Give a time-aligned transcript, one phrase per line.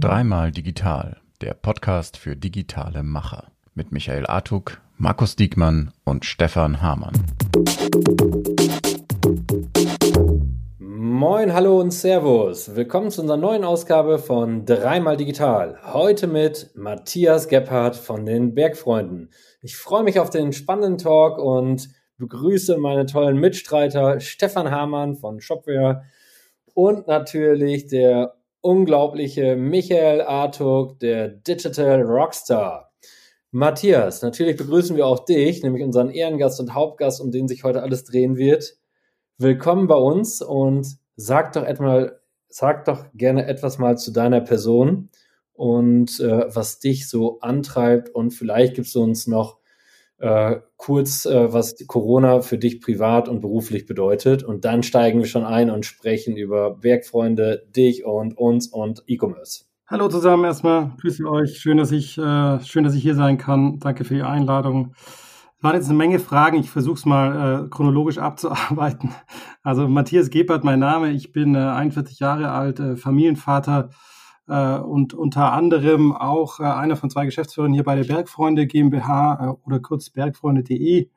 [0.00, 7.14] Dreimal digital, der Podcast für digitale Macher mit Michael Artuk, Markus Diekmann und Stefan Hamann.
[10.78, 12.76] Moin, hallo und Servus.
[12.76, 15.78] Willkommen zu unserer neuen Ausgabe von Dreimal Digital.
[15.92, 19.30] Heute mit Matthias Gebhardt von den Bergfreunden.
[19.60, 25.40] Ich freue mich auf den spannenden Talk und begrüße meine tollen Mitstreiter Stefan Hamann von
[25.40, 26.04] Shopware
[26.74, 32.92] und natürlich der unglaubliche Michael Artuk, der Digital Rockstar.
[33.50, 37.82] Matthias, natürlich begrüßen wir auch dich, nämlich unseren Ehrengast und Hauptgast, um den sich heute
[37.82, 38.76] alles drehen wird.
[39.36, 42.12] Willkommen bei uns und sag doch etwa,
[42.48, 45.10] sag doch gerne etwas mal zu deiner Person
[45.52, 49.58] und äh, was dich so antreibt und vielleicht gibst du uns noch
[50.22, 54.44] äh, kurz, äh, was Corona für dich privat und beruflich bedeutet.
[54.44, 59.64] Und dann steigen wir schon ein und sprechen über Werkfreunde, dich und uns und E-Commerce.
[59.88, 61.58] Hallo zusammen erstmal, grüße euch.
[61.58, 63.80] Schön, dass ich, äh, schön, dass ich hier sein kann.
[63.80, 64.94] Danke für die Einladung.
[65.58, 66.58] Es waren jetzt eine Menge Fragen.
[66.60, 69.10] Ich versuche es mal äh, chronologisch abzuarbeiten.
[69.64, 71.10] Also Matthias Gebert, mein Name.
[71.10, 73.90] Ich bin äh, 41 Jahre alt, äh, Familienvater,
[74.54, 79.66] und unter anderem auch äh, einer von zwei Geschäftsführern hier bei der Bergfreunde GmbH äh,
[79.66, 81.08] oder kurz bergfreunde.de.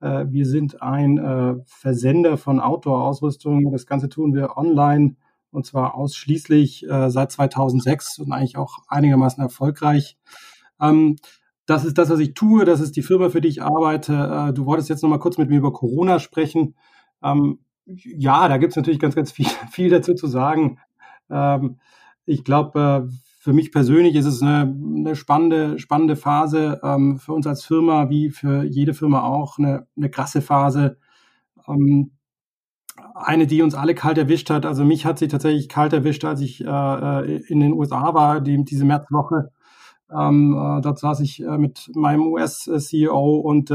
[0.00, 3.72] Äh, wir sind ein äh, Versender von Outdoor-Ausrüstung.
[3.72, 5.16] Das Ganze tun wir online
[5.50, 10.16] und zwar ausschließlich äh, seit 2006 und eigentlich auch einigermaßen erfolgreich.
[10.80, 11.16] Ähm,
[11.66, 12.64] das ist das, was ich tue.
[12.64, 14.52] Das ist die Firma, für die ich arbeite.
[14.54, 16.76] du wolltest jetzt noch mal kurz mit mir über Corona sprechen.
[17.24, 20.78] Ähm, ja, da gibt es natürlich ganz, ganz viel, viel dazu zu sagen.
[21.28, 21.78] Ähm,
[22.26, 27.32] ich glaube, äh, für mich persönlich ist es eine, eine spannende, spannende Phase, ähm, für
[27.32, 30.98] uns als Firma, wie für jede Firma auch, eine, eine krasse Phase.
[31.68, 32.10] Ähm,
[33.14, 34.66] eine, die uns alle kalt erwischt hat.
[34.66, 38.40] Also mich hat sie tatsächlich kalt erwischt, als ich äh, äh in den USA war,
[38.40, 39.50] die, diese Märzwoche.
[40.10, 43.70] Ähm, äh, dort saß ich mit meinem US-CEO und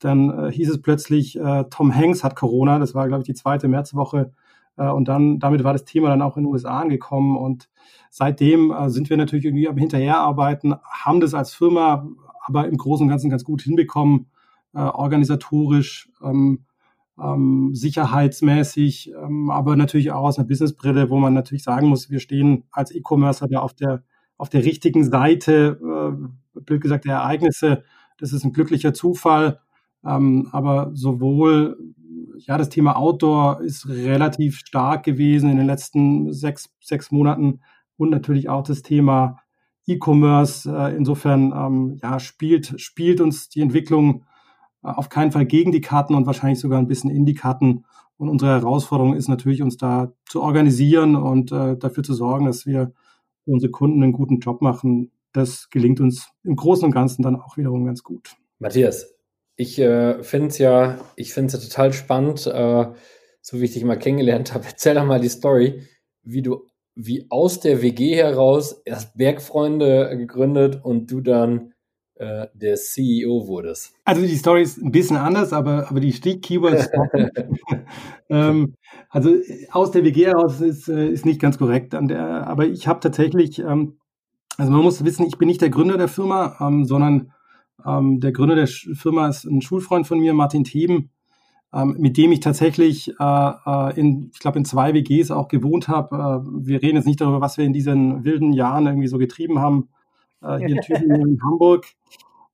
[0.00, 1.38] dann hieß es plötzlich,
[1.70, 2.78] Tom Hanks hat Corona.
[2.78, 4.32] Das war, glaube ich, die zweite Märzwoche.
[4.76, 7.36] Äh, und dann, damit war das Thema dann auch in den USA angekommen.
[7.36, 7.68] Und
[8.10, 12.08] seitdem äh, sind wir natürlich irgendwie am Hinterherarbeiten, haben das als Firma
[12.46, 14.26] aber im Großen und Ganzen ganz gut hinbekommen,
[14.74, 16.64] äh, organisatorisch, ähm,
[17.18, 22.20] ähm, sicherheitsmäßig, ähm, aber natürlich auch aus einer Businessbrille, wo man natürlich sagen muss, wir
[22.20, 24.02] stehen als E-Commercer da auf der,
[24.36, 25.78] auf der richtigen Seite,
[26.54, 27.84] blöd gesagt, der Ereignisse.
[28.18, 29.60] Das ist ein glücklicher Zufall.
[30.02, 31.94] Aber sowohl
[32.38, 37.60] ja, das Thema Outdoor ist relativ stark gewesen in den letzten sechs, sechs Monaten
[37.96, 39.40] und natürlich auch das Thema
[39.86, 40.70] E-Commerce.
[40.70, 44.24] Äh, insofern ähm, ja, spielt, spielt uns die Entwicklung
[44.82, 47.84] äh, auf keinen Fall gegen die Karten und wahrscheinlich sogar ein bisschen in die Karten.
[48.16, 52.64] Und unsere Herausforderung ist natürlich, uns da zu organisieren und äh, dafür zu sorgen, dass
[52.66, 52.92] wir
[53.44, 55.10] für unsere Kunden einen guten Job machen.
[55.32, 58.36] Das gelingt uns im Großen und Ganzen dann auch wiederum ganz gut.
[58.60, 59.13] Matthias,
[59.56, 62.86] ich äh, finde es ja, ich finde es ja total spannend, äh,
[63.40, 64.64] so wie ich dich mal kennengelernt habe.
[64.66, 65.82] Erzähl doch mal die Story,
[66.22, 71.74] wie du, wie aus der WG heraus erst Bergfreunde gegründet und du dann
[72.16, 73.92] äh, der CEO wurdest.
[74.04, 76.88] Also die Story ist ein bisschen anders, aber, aber die Stick-Keywords.
[78.28, 78.74] ähm,
[79.10, 79.34] also
[79.72, 81.94] aus der WG heraus ist, äh, ist nicht ganz korrekt.
[81.94, 83.98] An der, aber ich habe tatsächlich, ähm,
[84.56, 87.32] also man muss wissen, ich bin nicht der Gründer der Firma, ähm, sondern
[87.86, 91.10] ähm, der Gründer der Firma ist ein Schulfreund von mir, Martin Theben,
[91.72, 95.88] ähm, mit dem ich tatsächlich, äh, äh in, ich glaube, in zwei WGs auch gewohnt
[95.88, 96.16] habe.
[96.16, 99.58] Äh, wir reden jetzt nicht darüber, was wir in diesen wilden Jahren irgendwie so getrieben
[99.58, 99.88] haben,
[100.42, 101.86] äh, hier in Tübingen, in Hamburg.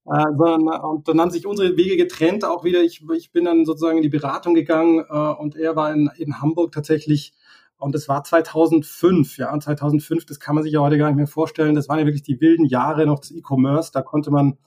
[0.06, 2.82] Äh, sondern, und dann haben sich unsere Wege getrennt, auch wieder.
[2.82, 6.40] Ich, ich bin dann sozusagen in die Beratung gegangen äh, und er war in, in
[6.40, 7.34] Hamburg tatsächlich
[7.80, 11.16] und es war 2005, ja, und 2005, das kann man sich ja heute gar nicht
[11.16, 11.74] mehr vorstellen.
[11.74, 13.90] Das waren ja wirklich die wilden Jahre noch des E-Commerce.
[13.92, 14.58] Da konnte man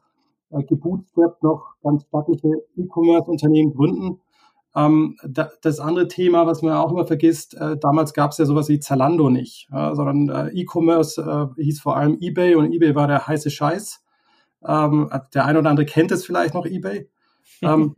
[0.53, 4.22] äh, gebootstrapped noch ganz stattliche E-Commerce-Unternehmen gründen.
[4.75, 8.46] Ähm, da, das andere Thema, was man auch immer vergisst, äh, damals gab es ja
[8.46, 11.22] sowas wie Zalando nicht, ja, sondern äh, E-Commerce
[11.58, 14.03] äh, hieß vor allem eBay und eBay war der heiße Scheiß.
[14.66, 17.09] Ähm, der eine oder andere kennt es vielleicht noch eBay.
[17.61, 17.94] ähm,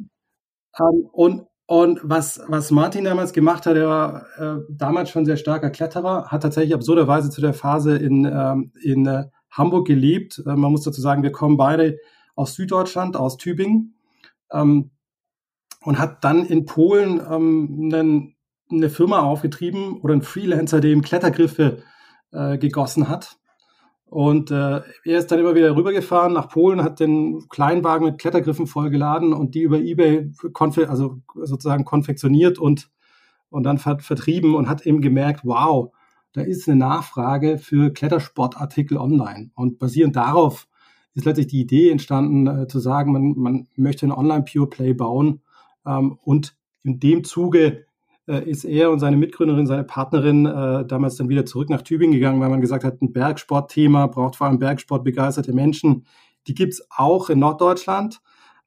[0.79, 5.37] ähm, und und was, was Martin damals gemacht hat, er war äh, damals schon sehr
[5.37, 10.43] starker Kletterer, hat tatsächlich absurderweise zu der Phase in, ähm, in äh, Hamburg gelebt.
[10.45, 11.97] Äh, man muss dazu sagen, wir kommen beide
[12.35, 13.95] aus Süddeutschland, aus Tübingen,
[14.51, 14.91] ähm,
[15.81, 18.35] und hat dann in Polen ähm, einen,
[18.71, 21.83] eine Firma aufgetrieben oder einen Freelancer, der ihm Klettergriffe
[22.31, 23.37] äh, gegossen hat.
[24.05, 28.67] Und äh, er ist dann immer wieder rübergefahren nach Polen, hat den Kleinwagen mit Klettergriffen
[28.67, 32.89] vollgeladen und die über eBay konfe also sozusagen konfektioniert und
[33.49, 35.93] und dann vertrieben und hat eben gemerkt, wow,
[36.33, 39.51] da ist eine Nachfrage für Klettersportartikel online.
[39.55, 40.67] Und basierend darauf
[41.15, 45.41] ist letztlich die Idee entstanden, äh, zu sagen, man, man möchte ein Online-Pure Play bauen.
[45.85, 47.85] Ähm, und in dem Zuge
[48.27, 52.13] äh, ist er und seine Mitgründerin, seine Partnerin äh, damals dann wieder zurück nach Tübingen
[52.13, 56.05] gegangen, weil man gesagt hat, ein Bergsportthema braucht vor allem Bergsportbegeisterte Menschen.
[56.47, 58.21] Die gibt's auch in Norddeutschland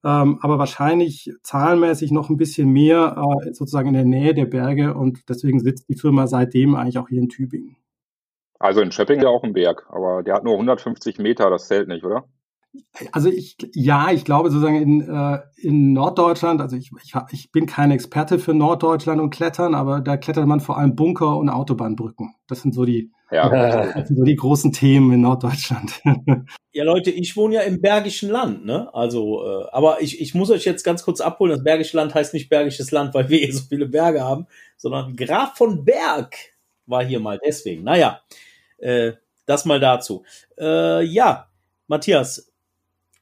[0.05, 4.95] ähm, aber wahrscheinlich zahlenmäßig noch ein bisschen mehr äh, sozusagen in der Nähe der Berge
[4.95, 7.77] und deswegen sitzt die Firma seitdem eigentlich auch hier in Tübingen.
[8.61, 11.89] Also in Schöpping ja auch ein Berg, aber der hat nur 150 Meter, das zählt
[11.89, 12.25] nicht, oder?
[13.13, 17.67] Also ich, ja, ich glaube sozusagen in, äh, in Norddeutschland, also ich, ich, ich bin
[17.67, 22.35] kein Experte für Norddeutschland und Klettern, aber da klettert man vor allem Bunker und Autobahnbrücken.
[22.47, 23.93] Das sind so die, ja.
[23.93, 26.01] das sind so die großen Themen in Norddeutschland.
[26.71, 28.89] Ja, Leute, ich wohne ja im Bergischen Land, ne?
[28.95, 31.51] Also, äh, aber ich, ich muss euch jetzt ganz kurz abholen.
[31.51, 35.17] Das Bergische Land heißt nicht Bergisches Land, weil wir hier so viele Berge haben, sondern
[35.17, 36.37] Graf von Berg
[36.87, 37.83] war hier mal deswegen.
[37.83, 38.21] Naja,
[38.77, 40.23] äh, das mal dazu.
[40.57, 41.49] Äh, ja,
[41.89, 42.48] Matthias,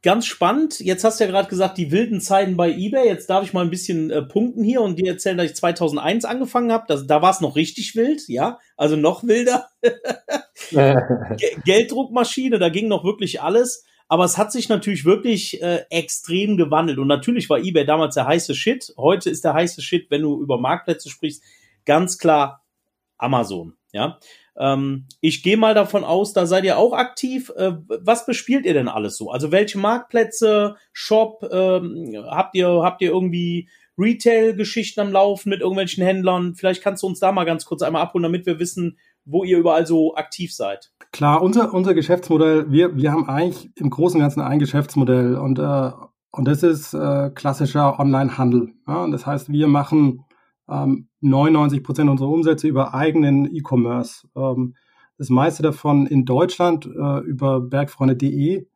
[0.06, 0.78] ganz spannend.
[0.78, 3.08] Jetzt hast du ja gerade gesagt, die wilden Zeiten bei eBay.
[3.08, 6.24] Jetzt darf ich mal ein bisschen äh, punkten hier und dir erzählen, dass ich 2001
[6.24, 7.04] angefangen habe.
[7.04, 9.68] Da war es noch richtig wild, ja, also noch wilder.
[11.64, 13.84] Gelddruckmaschine, da ging noch wirklich alles.
[14.06, 16.98] Aber es hat sich natürlich wirklich äh, extrem gewandelt.
[16.98, 18.94] Und natürlich war eBay damals der heiße Shit.
[18.96, 21.42] Heute ist der heiße Shit, wenn du über Marktplätze sprichst,
[21.84, 22.64] ganz klar
[23.18, 23.74] Amazon.
[23.90, 24.20] Ja,
[24.58, 27.52] ähm, ich gehe mal davon aus, da seid ihr auch aktiv.
[27.56, 29.30] Äh, was bespielt ihr denn alles so?
[29.30, 33.68] Also welche Marktplätze, Shop, ähm, habt ihr, habt ihr irgendwie
[33.98, 36.54] Retail-Geschichten am Laufen mit irgendwelchen Händlern?
[36.54, 39.58] Vielleicht kannst du uns da mal ganz kurz einmal abholen, damit wir wissen, wo ihr
[39.58, 40.92] überall so aktiv seid.
[41.12, 45.58] Klar, unser, unser Geschäftsmodell, wir, wir haben eigentlich im Großen und Ganzen ein Geschäftsmodell und,
[45.58, 45.90] äh,
[46.30, 48.74] und das ist äh, klassischer Online-Handel.
[48.86, 49.06] Ja?
[49.08, 50.25] das heißt, wir machen
[50.68, 54.28] ähm, 99 Prozent unserer Umsätze über eigenen E-Commerce.
[54.36, 54.74] Ähm,
[55.18, 58.66] das meiste davon in Deutschland äh, über bergfreunde.de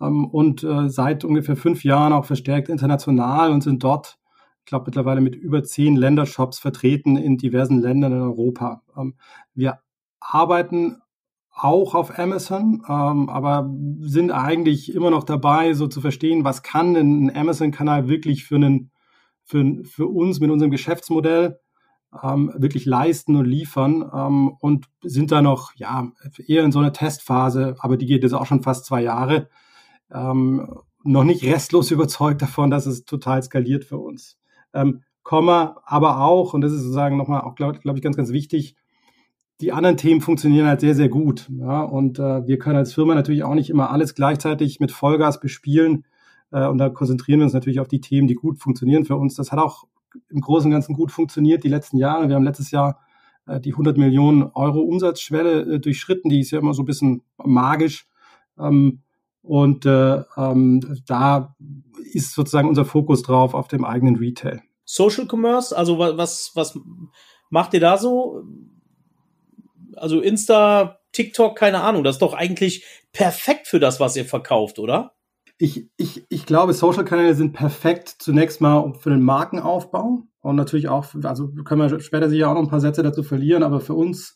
[0.00, 4.18] ähm, und äh, seit ungefähr fünf Jahren auch verstärkt international und sind dort,
[4.60, 8.82] ich glaube, mittlerweile mit über zehn Ländershops vertreten in diversen Ländern in Europa.
[8.96, 9.14] Ähm,
[9.54, 9.80] wir
[10.20, 10.98] arbeiten
[11.54, 16.94] auch auf Amazon, ähm, aber sind eigentlich immer noch dabei, so zu verstehen, was kann
[16.94, 18.91] denn ein Amazon-Kanal wirklich für einen
[19.44, 21.58] für, für uns mit unserem Geschäftsmodell
[22.22, 26.10] ähm, wirklich leisten und liefern ähm, und sind da noch ja
[26.46, 29.48] eher in so einer Testphase, aber die geht jetzt auch schon fast zwei Jahre.
[30.10, 34.38] Ähm, noch nicht restlos überzeugt davon, dass es total skaliert für uns.
[34.74, 38.32] Ähm, Komma, aber auch, und das ist sozusagen nochmal auch, glaube glaub ich, ganz, ganz
[38.32, 38.76] wichtig,
[39.60, 41.48] die anderen Themen funktionieren halt sehr, sehr gut.
[41.56, 41.82] Ja?
[41.82, 46.04] Und äh, wir können als Firma natürlich auch nicht immer alles gleichzeitig mit Vollgas bespielen.
[46.52, 49.34] Äh, und da konzentrieren wir uns natürlich auf die Themen, die gut funktionieren für uns.
[49.34, 49.84] Das hat auch
[50.28, 52.28] im Großen und Ganzen gut funktioniert die letzten Jahre.
[52.28, 53.00] Wir haben letztes Jahr
[53.46, 56.30] äh, die 100 Millionen Euro Umsatzschwelle äh, durchschritten.
[56.30, 58.06] Die ist ja immer so ein bisschen magisch.
[58.58, 59.00] Ähm,
[59.44, 61.56] und ähm, da
[62.12, 64.62] ist sozusagen unser Fokus drauf auf dem eigenen Retail.
[64.84, 66.78] Social Commerce, also was, was
[67.50, 68.44] macht ihr da so?
[69.96, 74.78] Also Insta, TikTok, keine Ahnung, das ist doch eigentlich perfekt für das, was ihr verkauft,
[74.78, 75.16] oder?
[75.62, 81.14] Ich, ich, ich glaube, Social-Kanäle sind perfekt zunächst mal für den Markenaufbau und natürlich auch,
[81.22, 84.34] also können wir später sicher auch noch ein paar Sätze dazu verlieren, aber für uns,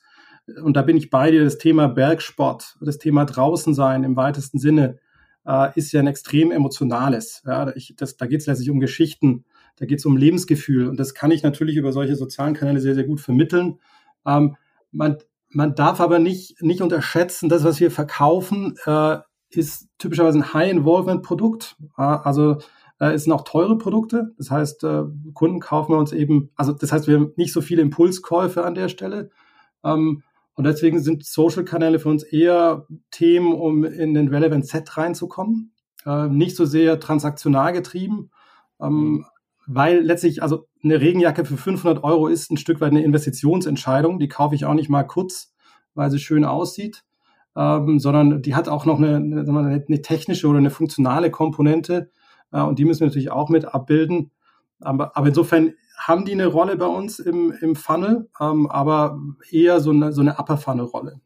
[0.63, 4.61] und da bin ich bei dir, das Thema Bergsport, das Thema draußen sein im weitesten
[4.61, 5.01] Sinne,
[5.45, 7.43] äh, ist ja ein extrem emotionales.
[7.45, 9.47] Ja, ich, das, da geht es letztlich um Geschichten,
[9.79, 12.95] da geht es um Lebensgefühl und das kann ich natürlich über solche sozialen Kanäle sehr,
[12.95, 13.81] sehr gut vermitteln.
[14.25, 14.55] Ähm,
[14.93, 15.19] man,
[15.49, 19.17] man darf aber nicht, nicht unterschätzen, das, was wir verkaufen, äh,
[19.51, 21.77] ist typischerweise ein High-Involvement-Produkt.
[21.97, 22.59] Also
[22.99, 24.35] äh, es sind auch teure Produkte.
[24.39, 27.61] Das heißt, äh, Kunden kaufen wir uns eben, also das heißt, wir haben nicht so
[27.61, 29.31] viele Impulskäufe an der Stelle.
[29.85, 30.23] Ähm,
[30.55, 35.73] und deswegen sind Social-Kanäle für uns eher Themen, um in den Relevant Set reinzukommen.
[36.07, 38.31] Äh, nicht so sehr transaktional getrieben,
[38.81, 39.27] ähm, mhm.
[39.67, 44.19] weil letztlich, also eine Regenjacke für 500 Euro ist ein Stück weit eine Investitionsentscheidung.
[44.19, 45.55] Die kaufe ich auch nicht mal kurz,
[45.95, 47.06] weil sie schön aussieht
[47.57, 52.11] ähm, sondern die hat auch noch eine, eine, eine technische oder eine funktionale Komponente
[52.53, 54.31] äh, und die müssen wir natürlich auch mit abbilden.
[54.81, 59.19] Aber, aber insofern haben die eine Rolle bei uns im, im Funnel, ähm, aber
[59.51, 61.21] eher so eine, so eine Upper-Funnel-Rolle.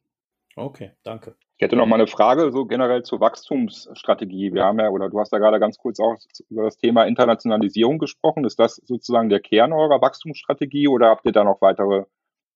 [0.57, 1.35] Okay, danke.
[1.57, 4.55] Ich hätte noch mal eine Frage so generell zur Wachstumsstrategie.
[4.55, 6.17] Wir haben ja, oder du hast ja gerade ganz kurz auch
[6.49, 8.45] über das Thema Internationalisierung gesprochen.
[8.45, 12.05] Ist das sozusagen der Kern eurer Wachstumsstrategie oder habt ihr da noch weitere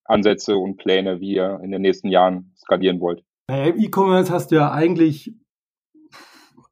[0.05, 3.25] Ansätze und Pläne, wie ihr in den nächsten Jahren skalieren wollt?
[3.49, 5.35] Naja, im E-Commerce hast du ja eigentlich,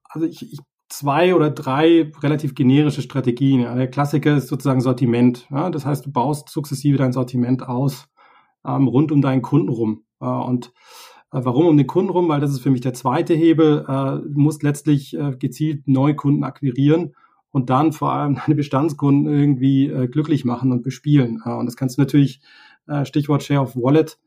[0.08, 0.60] also ich, ich
[0.92, 3.60] zwei oder drei relativ generische Strategien.
[3.60, 5.46] Der Klassiker ist sozusagen Sortiment.
[5.50, 5.70] Ja.
[5.70, 8.08] Das heißt, du baust sukzessive dein Sortiment aus
[8.64, 10.04] ähm, rund um deinen Kunden rum.
[10.20, 10.72] Äh, und
[11.32, 12.28] äh, warum um den Kunden rum?
[12.28, 13.84] Weil das ist für mich der zweite Hebel.
[13.88, 17.14] Äh, du musst letztlich äh, gezielt neue Kunden akquirieren
[17.50, 21.42] und dann vor allem deine Bestandskunden irgendwie äh, glücklich machen und bespielen.
[21.44, 22.40] Äh, und das kannst du natürlich,
[23.04, 24.18] Stichwort Share of Wallet,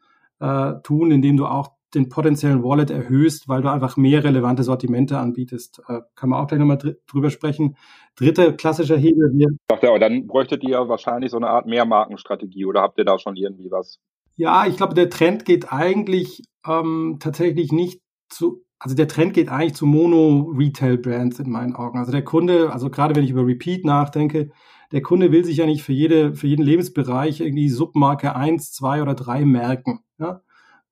[0.83, 5.81] tun, indem du auch den potenziellen Wallet erhöhst, weil du einfach mehr relevante Sortimente anbietest.
[5.87, 7.77] Äh, kann man auch gleich nochmal dr drüber sprechen.
[8.15, 9.51] Dritter klassischer Hebel wäre.
[9.81, 13.35] Ja, aber dann bräuchtet ihr wahrscheinlich so eine Art Mehrmarkenstrategie oder habt ihr da schon
[13.35, 13.99] irgendwie was?
[14.37, 19.49] Ja, ich glaube, der Trend geht eigentlich ähm, tatsächlich nicht zu, also der Trend geht
[19.49, 21.99] eigentlich zu Mono-Retail-Brands in meinen Augen.
[21.99, 24.51] Also der Kunde, also gerade wenn ich über Repeat nachdenke,
[24.91, 29.01] der Kunde will sich ja nicht für jede, für jeden Lebensbereich irgendwie Submarke eins, zwei
[29.01, 30.01] oder drei merken.
[30.19, 30.41] Ja?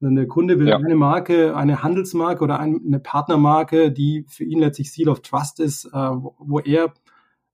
[0.04, 0.78] Der Kunde will ja.
[0.78, 5.86] eine Marke, eine Handelsmarke oder eine Partnermarke, die für ihn letztlich Seal of Trust ist,
[5.86, 6.94] äh, wo er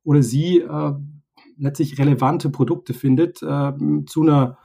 [0.04, 0.94] oder sie äh,
[1.58, 3.74] letztlich relevante Produkte findet äh,
[4.08, 4.58] zu einer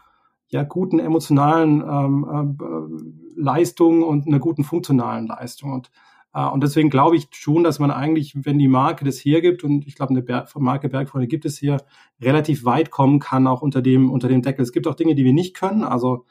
[0.48, 5.72] ja, guten emotionalen ähm, äh, Leistung und einer guten funktionalen Leistung.
[5.72, 5.90] Und,
[6.32, 9.96] und deswegen glaube ich schon, dass man eigentlich, wenn die Marke das hergibt, und ich
[9.96, 11.78] glaube, eine Ber Marke Bergfreunde gibt es hier,
[12.20, 14.62] relativ weit kommen kann, auch unter dem, unter dem Deckel.
[14.62, 15.82] Es gibt auch Dinge, die wir nicht können.
[15.82, 16.24] Also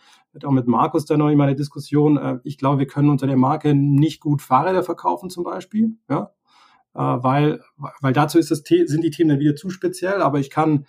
[0.43, 2.17] auch mit Markus da noch in meiner Diskussion.
[2.17, 5.97] Äh, ich glaube, wir können unter der Marke nicht gut Fahrräder verkaufen zum Beispiel.
[6.09, 6.31] Ja?
[6.95, 7.61] Äh, weil,
[8.01, 10.85] weil dazu ist das, sind die Themen dann wieder zu speziell, aber ich kann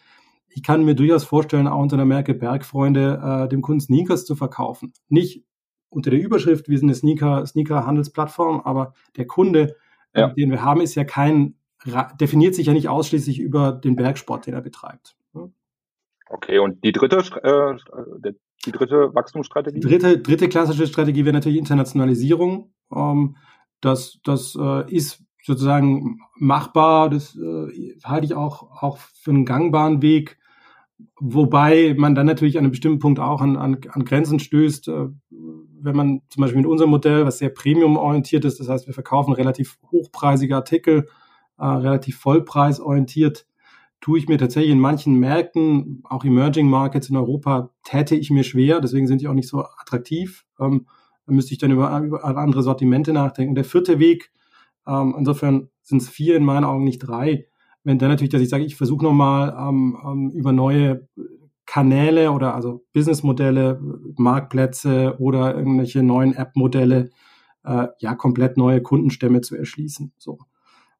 [0.55, 4.37] ich kann mir durchaus vorstellen, auch unter der Marke Bergfreunde äh, dem Kunden Sneakers zu
[4.37, 4.93] verkaufen.
[5.09, 5.45] Nicht
[5.89, 9.77] unter der Überschrift, wir sind eine Sneaker, Sneaker-Handelsplattform, aber der Kunde,
[10.15, 10.29] ja.
[10.29, 11.57] den wir haben, ist ja kein,
[12.21, 15.17] definiert sich ja nicht ausschließlich über den Bergsport, den er betreibt.
[16.29, 18.33] Okay, und die dritte, äh,
[18.67, 19.81] die dritte Wachstumsstrategie?
[19.81, 22.73] Dritte, dritte klassische Strategie wäre natürlich Internationalisierung.
[22.95, 23.37] Ähm,
[23.81, 30.01] das, das äh, ist sozusagen machbar, das äh, halte ich auch, auch für einen gangbaren
[30.01, 30.39] Weg.
[31.21, 35.09] Wobei man dann natürlich an einem bestimmten Punkt auch an, an, an Grenzen stößt, äh,
[35.31, 39.35] wenn man zum Beispiel mit unserem Modell, was sehr premium-orientiert ist, das heißt, wir verkaufen
[39.35, 41.09] relativ hochpreisige Artikel,
[41.59, 43.47] äh, relativ vollpreisorientiert,
[44.05, 48.45] tue ich mir tatsächlich in manchen Märkten, auch Emerging Markets in Europa, täte ich mir
[48.45, 50.45] schwer, deswegen sind die auch nicht so attraktiv.
[50.61, 50.85] Ähm,
[51.25, 53.55] da müsste ich dann über, über andere Sortimente nachdenken.
[53.55, 54.31] Der vierte Weg,
[54.87, 57.47] ähm, insofern sind es vier in meinen Augen nicht drei,
[57.83, 61.09] wenn dann natürlich, dass ich sage, ich versuche nochmal ähm, ähm, über neue
[61.65, 63.81] Kanäle oder also Businessmodelle,
[64.19, 67.09] Marktplätze oder irgendwelche neuen App-Modelle,
[67.65, 70.13] äh, ja, komplett neue Kundenstämme zu erschließen.
[70.19, 70.41] So.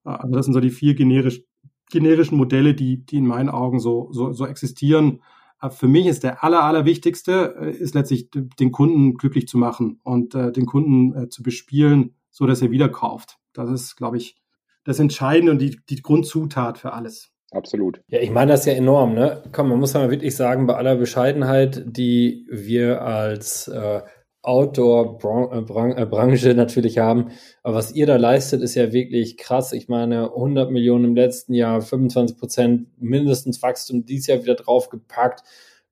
[0.07, 1.43] Äh, also das sind so die vier generisch,
[1.91, 5.23] generischen Modelle, die, die in meinen Augen so, so, so existieren.
[5.61, 10.01] Äh, für mich ist der aller, allerwichtigste, äh, ist letztlich den Kunden glücklich zu machen
[10.03, 13.39] und äh, den Kunden äh, zu bespielen, so dass er wieder kauft.
[13.53, 14.37] Das ist, glaube ich,
[14.85, 17.31] das Entscheidende und die, die Grundzutat für alles.
[17.53, 18.01] Absolut.
[18.09, 19.43] Ja, ich meine das ja enorm, ne?
[19.53, 24.03] Komm, man muss ja mal wirklich sagen, bei aller Bescheidenheit, die wir als äh,
[24.45, 27.31] Outdoor-Branche äh, natürlich haben.
[27.63, 29.73] Aber was ihr da leistet, ist ja wirklich krass.
[29.73, 35.43] Ich meine, 100 Millionen im letzten Jahr, 25 Prozent mindestens Wachstum dieses Jahr wieder draufgepackt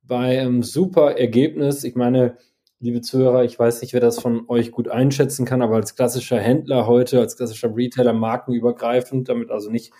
[0.02, 1.82] bei einem super Ergebnis.
[1.82, 2.37] Ich meine,
[2.78, 6.38] liebe Zuhörer, ich weiß nicht, wer das von euch gut einschätzen kann, aber als klassischer
[6.38, 9.94] Händler heute, als klassischer Retailer markenübergreifend, damit also nicht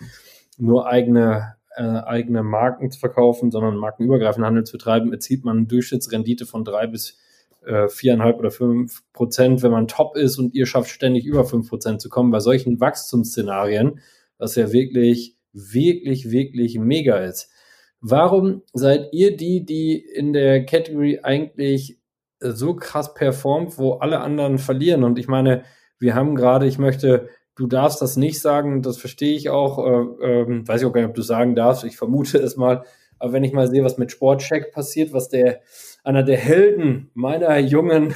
[0.59, 5.65] nur eigene, äh, eigene Marken zu verkaufen, sondern markenübergreifend Handel zu betreiben, erzielt man eine
[5.65, 7.22] Durchschnittsrendite von drei bis äh,
[7.87, 12.01] viereinhalb oder fünf Prozent, wenn man top ist und ihr schafft ständig über fünf Prozent
[12.01, 12.31] zu kommen.
[12.31, 13.99] Bei solchen Wachstumsszenarien,
[14.37, 17.49] was ja wirklich, wirklich, wirklich mega ist.
[18.01, 21.99] Warum seid ihr die, die in der Category eigentlich
[22.51, 25.03] so krass performt, wo alle anderen verlieren.
[25.03, 25.63] Und ich meine,
[25.99, 30.41] wir haben gerade, ich möchte, du darfst das nicht sagen, das verstehe ich auch, äh,
[30.41, 32.83] äh, weiß ich auch gar nicht, ob du sagen darfst, ich vermute es mal,
[33.23, 35.61] aber wenn ich mal sehe, was mit Sportcheck passiert, was der,
[36.03, 38.13] einer der Helden meiner jungen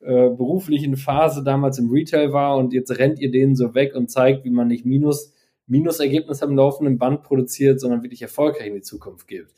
[0.00, 4.10] äh, beruflichen Phase damals im Retail war und jetzt rennt ihr denen so weg und
[4.10, 5.32] zeigt, wie man nicht Minus,
[5.66, 9.50] Minusergebnisse am laufenden Band produziert, sondern wirklich erfolgreich in die Zukunft gibt.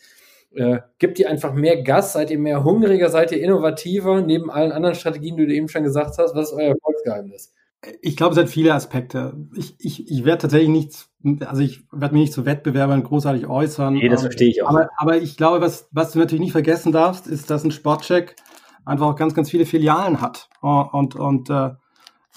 [0.53, 2.13] Äh, gibt ihr einfach mehr Gas?
[2.13, 3.09] Seid ihr mehr hungriger?
[3.09, 4.21] Seid ihr innovativer?
[4.21, 7.53] Neben allen anderen Strategien, die du eben schon gesagt hast, was ist euer Erfolgsgeheimnis?
[8.01, 9.35] Ich glaube, es hat viele Aspekte.
[9.57, 11.11] Ich, ich, ich werde tatsächlich nichts,
[11.41, 13.95] also ich werde mich nicht zu Wettbewerbern großartig äußern.
[13.95, 14.69] Nee, das verstehe ich auch.
[14.69, 18.37] Aber, aber ich glaube, was, was du natürlich nicht vergessen darfst, ist, dass ein Sportcheck
[18.85, 20.49] einfach auch ganz, ganz viele Filialen hat.
[20.61, 21.71] Und, und äh,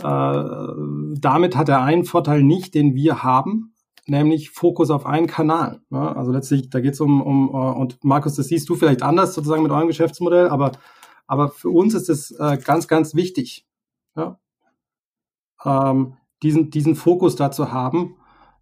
[0.04, 0.70] äh,
[1.20, 3.74] damit hat er einen Vorteil nicht, den wir haben,
[4.08, 5.82] nämlich Fokus auf einen Kanal.
[5.90, 9.04] Ja, also letztlich, da geht es um, um, äh, und Markus, das siehst du vielleicht
[9.04, 10.74] anders sozusagen mit eurem Geschäftsmodell, aber,
[11.28, 13.66] aber für uns ist es äh, ganz, ganz wichtig,
[14.16, 14.40] ja,
[15.66, 18.16] ähm, diesen, diesen Fokus da zu haben,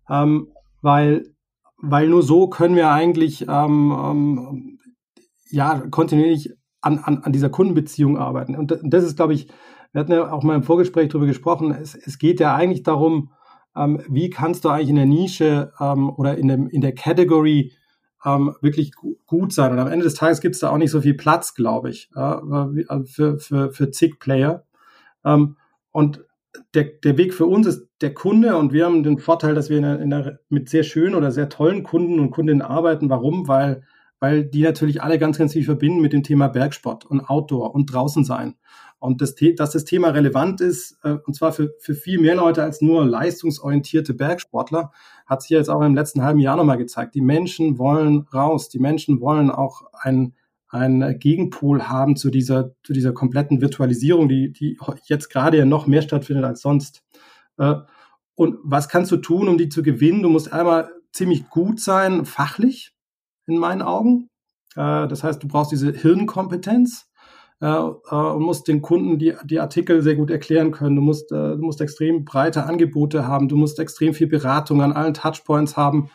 [0.10, 0.48] ähm,
[0.82, 1.34] weil,
[1.78, 4.80] weil nur so können wir eigentlich ähm, ähm,
[5.50, 8.56] ja kontinuierlich an, an, an dieser Kundenbeziehung arbeiten.
[8.56, 9.48] Und das ist, glaube ich,
[9.92, 13.32] wir hatten ja auch mal im Vorgespräch darüber gesprochen, es, es geht ja eigentlich darum,
[13.76, 17.74] ähm, wie kannst du eigentlich in der Nische ähm, oder in, dem, in der Category
[18.26, 18.92] ähm, wirklich
[19.26, 19.72] gut sein.
[19.72, 22.10] Und am Ende des Tages gibt es da auch nicht so viel Platz, glaube ich,
[22.16, 24.66] äh, für, für, für zig Player.
[25.26, 25.58] Ähm,
[25.92, 26.24] und
[26.74, 29.78] der, der Weg für uns ist der Kunde und wir haben den Vorteil, dass wir
[29.78, 33.10] in einer, in einer, mit sehr schönen oder sehr tollen Kunden und Kundinnen arbeiten.
[33.10, 33.48] Warum?
[33.48, 33.84] Weil,
[34.20, 37.88] weil die natürlich alle ganz, ganz viel verbinden mit dem Thema Bergsport und Outdoor und
[37.88, 38.56] draußen sein.
[39.00, 42.64] Und das, dass das Thema relevant ist, äh, und zwar für, für viel mehr Leute
[42.64, 44.92] als nur leistungsorientierte Bergsportler,
[45.26, 47.14] hat sich jetzt auch im letzten halben Jahr nochmal gezeigt.
[47.16, 50.34] Die Menschen wollen raus, die Menschen wollen auch ein
[50.74, 55.86] einen Gegenpol haben zu dieser, zu dieser kompletten Virtualisierung, die, die jetzt gerade ja noch
[55.86, 57.04] mehr stattfindet als sonst.
[57.58, 57.76] Äh,
[58.36, 60.24] und was kannst du tun, um die zu gewinnen?
[60.24, 62.96] Du musst einmal ziemlich gut sein, fachlich,
[63.46, 64.30] in meinen Augen.
[64.76, 67.06] Äh, das heißt, du brauchst diese Hirnkompetenz
[67.62, 70.96] äh, und musst den Kunden die, die Artikel sehr gut erklären können.
[70.96, 73.48] Du musst, du musst extrem breite Angebote haben.
[73.48, 76.10] Du musst extrem viel Beratung an allen Touchpoints haben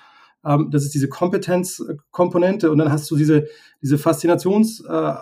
[0.44, 3.46] ähm, das ist diese Kompetenzkomponente und dann hast du diese,
[3.82, 5.14] diese Faszinations, äh,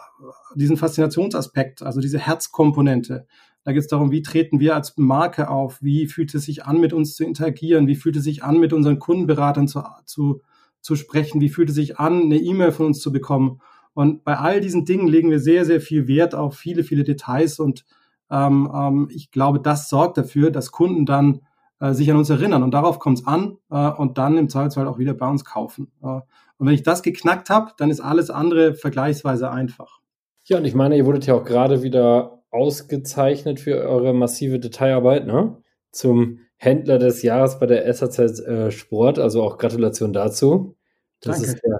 [0.54, 3.26] diesen Faszinationsaspekt, also diese Herzkomponente.
[3.64, 6.80] Da geht es darum, wie treten wir als Marke auf, wie fühlt es sich an,
[6.80, 10.40] mit uns zu interagieren, wie fühlt es sich an, mit unseren Kundenberatern zu, zu,
[10.80, 13.60] zu sprechen, wie fühlt es sich an, eine E-Mail von uns zu bekommen.
[13.92, 17.58] Und bei all diesen Dingen legen wir sehr, sehr viel Wert auf viele, viele Details
[17.58, 17.84] und
[18.30, 21.40] ähm, ähm, ich glaube, das sorgt dafür, dass Kunden dann
[21.80, 22.62] äh, sich an uns erinnern.
[22.62, 25.90] Und darauf kommt es an äh, und dann im Zweifelsfall auch wieder bei uns kaufen.
[26.02, 26.20] Äh,
[26.58, 30.00] und wenn ich das geknackt habe, dann ist alles andere vergleichsweise einfach.
[30.44, 35.26] Ja, und ich meine, ihr wurdet ja auch gerade wieder ausgezeichnet für eure massive Detailarbeit,
[35.26, 35.56] ne?
[35.90, 39.18] Zum Händler des Jahres bei der SAZ äh, Sport.
[39.18, 40.76] Also auch Gratulation dazu.
[41.20, 41.56] Das Danke.
[41.56, 41.76] ist ja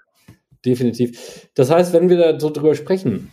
[0.65, 1.49] definitiv.
[1.55, 3.31] Das heißt, wenn wir da so drüber sprechen,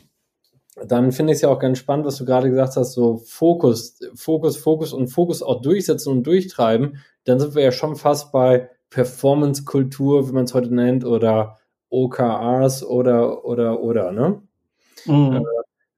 [0.76, 4.00] dann finde ich es ja auch ganz spannend, was du gerade gesagt hast, so Fokus,
[4.16, 6.98] Fokus, Fokus und Fokus auch durchsetzen und durchtreiben.
[7.26, 11.60] Dann sind wir ja schon fast bei Performance-Kultur, wie man es heute nennt, oder
[11.90, 14.42] OKRs oder, oder, oder, ne?
[15.06, 15.36] Mhm.
[15.38, 15.44] Äh,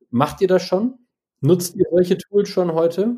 [0.10, 0.96] macht ihr das schon?
[1.40, 3.16] Nutzt ihr solche Tools schon heute?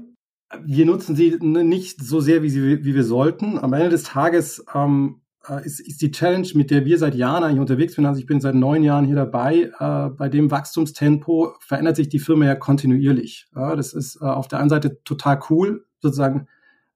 [0.64, 3.58] Wir nutzen sie nicht so sehr, wie, sie, wie wir sollten.
[3.58, 7.44] Am Ende des Tages ähm, äh, ist, ist die Challenge, mit der wir seit Jahren
[7.44, 8.06] eigentlich unterwegs sind.
[8.06, 9.72] Also ich bin seit neun Jahren hier dabei.
[9.80, 13.48] Äh, bei dem Wachstumstempo verändert sich die Firma ja kontinuierlich.
[13.56, 16.48] Ja, das ist äh, auf der einen Seite total cool, sozusagen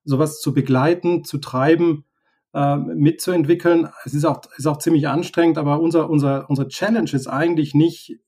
[0.03, 2.05] sowas zu begleiten, zu treiben,
[2.53, 3.89] äh, mitzuentwickeln.
[4.05, 8.19] Es ist auch, ist auch ziemlich anstrengend, aber unser, unser, unsere Challenge ist eigentlich nicht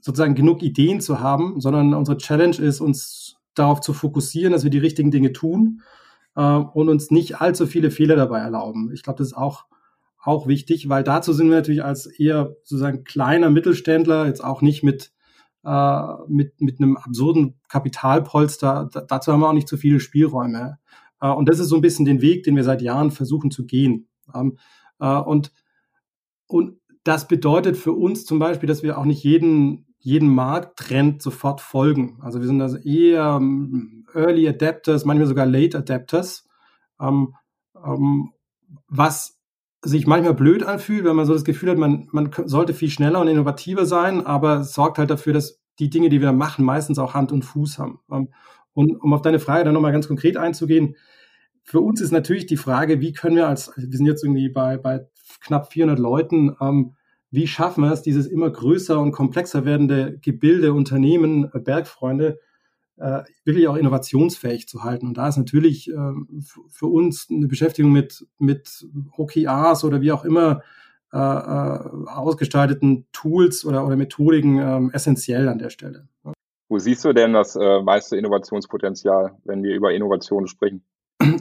[0.00, 4.70] sozusagen genug Ideen zu haben, sondern unsere Challenge ist, uns darauf zu fokussieren, dass wir
[4.70, 5.82] die richtigen Dinge tun
[6.36, 8.90] äh, und uns nicht allzu viele Fehler dabei erlauben.
[8.92, 9.66] Ich glaube, das ist auch,
[10.22, 14.82] auch wichtig, weil dazu sind wir natürlich als eher sozusagen kleiner Mittelständler jetzt auch nicht
[14.82, 15.12] mit,
[15.64, 18.88] äh, mit, mit einem absurden Kapitalpolster.
[18.92, 20.78] Da, dazu haben wir auch nicht so viele Spielräume.
[21.20, 23.66] Äh, und das ist so ein bisschen den Weg, den wir seit Jahren versuchen zu
[23.66, 24.08] gehen.
[24.34, 24.58] Ähm,
[25.00, 25.52] äh, und,
[26.46, 31.60] und das bedeutet für uns zum Beispiel, dass wir auch nicht jeden jeden Markttrend sofort
[31.60, 32.18] folgen.
[32.22, 33.40] Also wir sind also eher
[34.14, 36.48] Early Adapters, manchmal sogar Late Adapters,
[37.00, 37.34] ähm,
[37.84, 38.32] ähm,
[38.88, 39.38] was
[39.84, 43.20] sich manchmal blöd anfühlt, wenn man so das Gefühl hat, man, man sollte viel schneller
[43.20, 46.98] und innovativer sein, aber es sorgt halt dafür, dass die Dinge, die wir machen, meistens
[46.98, 48.00] auch Hand und Fuß haben.
[48.10, 48.28] Ähm,
[48.74, 50.96] und um auf deine Frage dann nochmal ganz konkret einzugehen,
[51.64, 54.76] für uns ist natürlich die Frage, wie können wir als, wir sind jetzt irgendwie bei,
[54.76, 55.06] bei
[55.40, 56.94] knapp 400 Leuten, ähm,
[57.30, 62.40] wie schaffen wir es, dieses immer größer und komplexer werdende Gebilde, Unternehmen, äh, Bergfreunde,
[63.02, 65.08] äh, wirklich auch innovationsfähig zu halten.
[65.08, 66.12] Und da ist natürlich äh,
[66.70, 68.86] für uns eine Beschäftigung mit, mit
[69.16, 70.62] OKRs oder wie auch immer
[71.12, 76.08] äh, äh, ausgestalteten Tools oder, oder Methodiken äh, essentiell an der Stelle.
[76.68, 80.84] Wo siehst du denn das äh, meiste Innovationspotenzial, wenn wir über Innovation sprechen?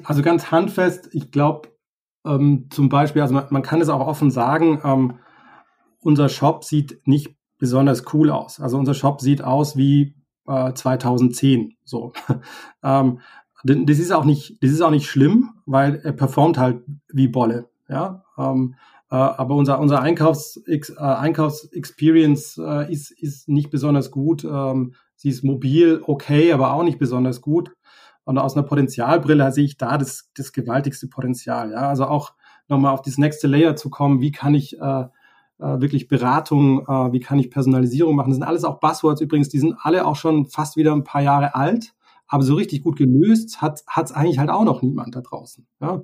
[0.04, 1.70] Also ganz handfest, ich glaube
[2.26, 5.20] ähm, zum Beispiel, also man, man, kann es auch offen sagen, ähm,
[6.00, 8.60] unser Shop sieht nicht besonders cool aus.
[8.60, 10.16] Also unser Shop sieht aus wie
[10.48, 11.76] äh, 2010.
[11.84, 12.14] So.
[12.84, 13.20] ähm,
[13.64, 17.70] das ist auch nicht, das ist auch nicht schlimm, weil er performt halt wie Bolle.
[17.88, 18.24] Ja.
[18.38, 18.76] Ähm,
[19.12, 24.44] äh, aber unser unser Einkaufs äh, Einkaufsexperience äh, ist ist nicht besonders gut.
[24.44, 27.72] Ähm, sie ist mobil, okay, aber auch nicht besonders gut.
[28.24, 31.72] Und aus einer Potenzialbrille sehe ich da das, das gewaltigste Potenzial.
[31.72, 32.34] Ja, also auch
[32.68, 34.22] nochmal auf das nächste Layer zu kommen.
[34.22, 35.06] Wie kann ich äh,
[35.66, 38.30] wirklich Beratung, äh, wie kann ich Personalisierung machen.
[38.30, 41.22] Das sind alles auch Buzzwords übrigens, die sind alle auch schon fast wieder ein paar
[41.22, 41.94] Jahre alt,
[42.28, 45.68] aber so richtig gut gelöst hat es eigentlich halt auch noch niemand da draußen.
[45.82, 46.02] Ja?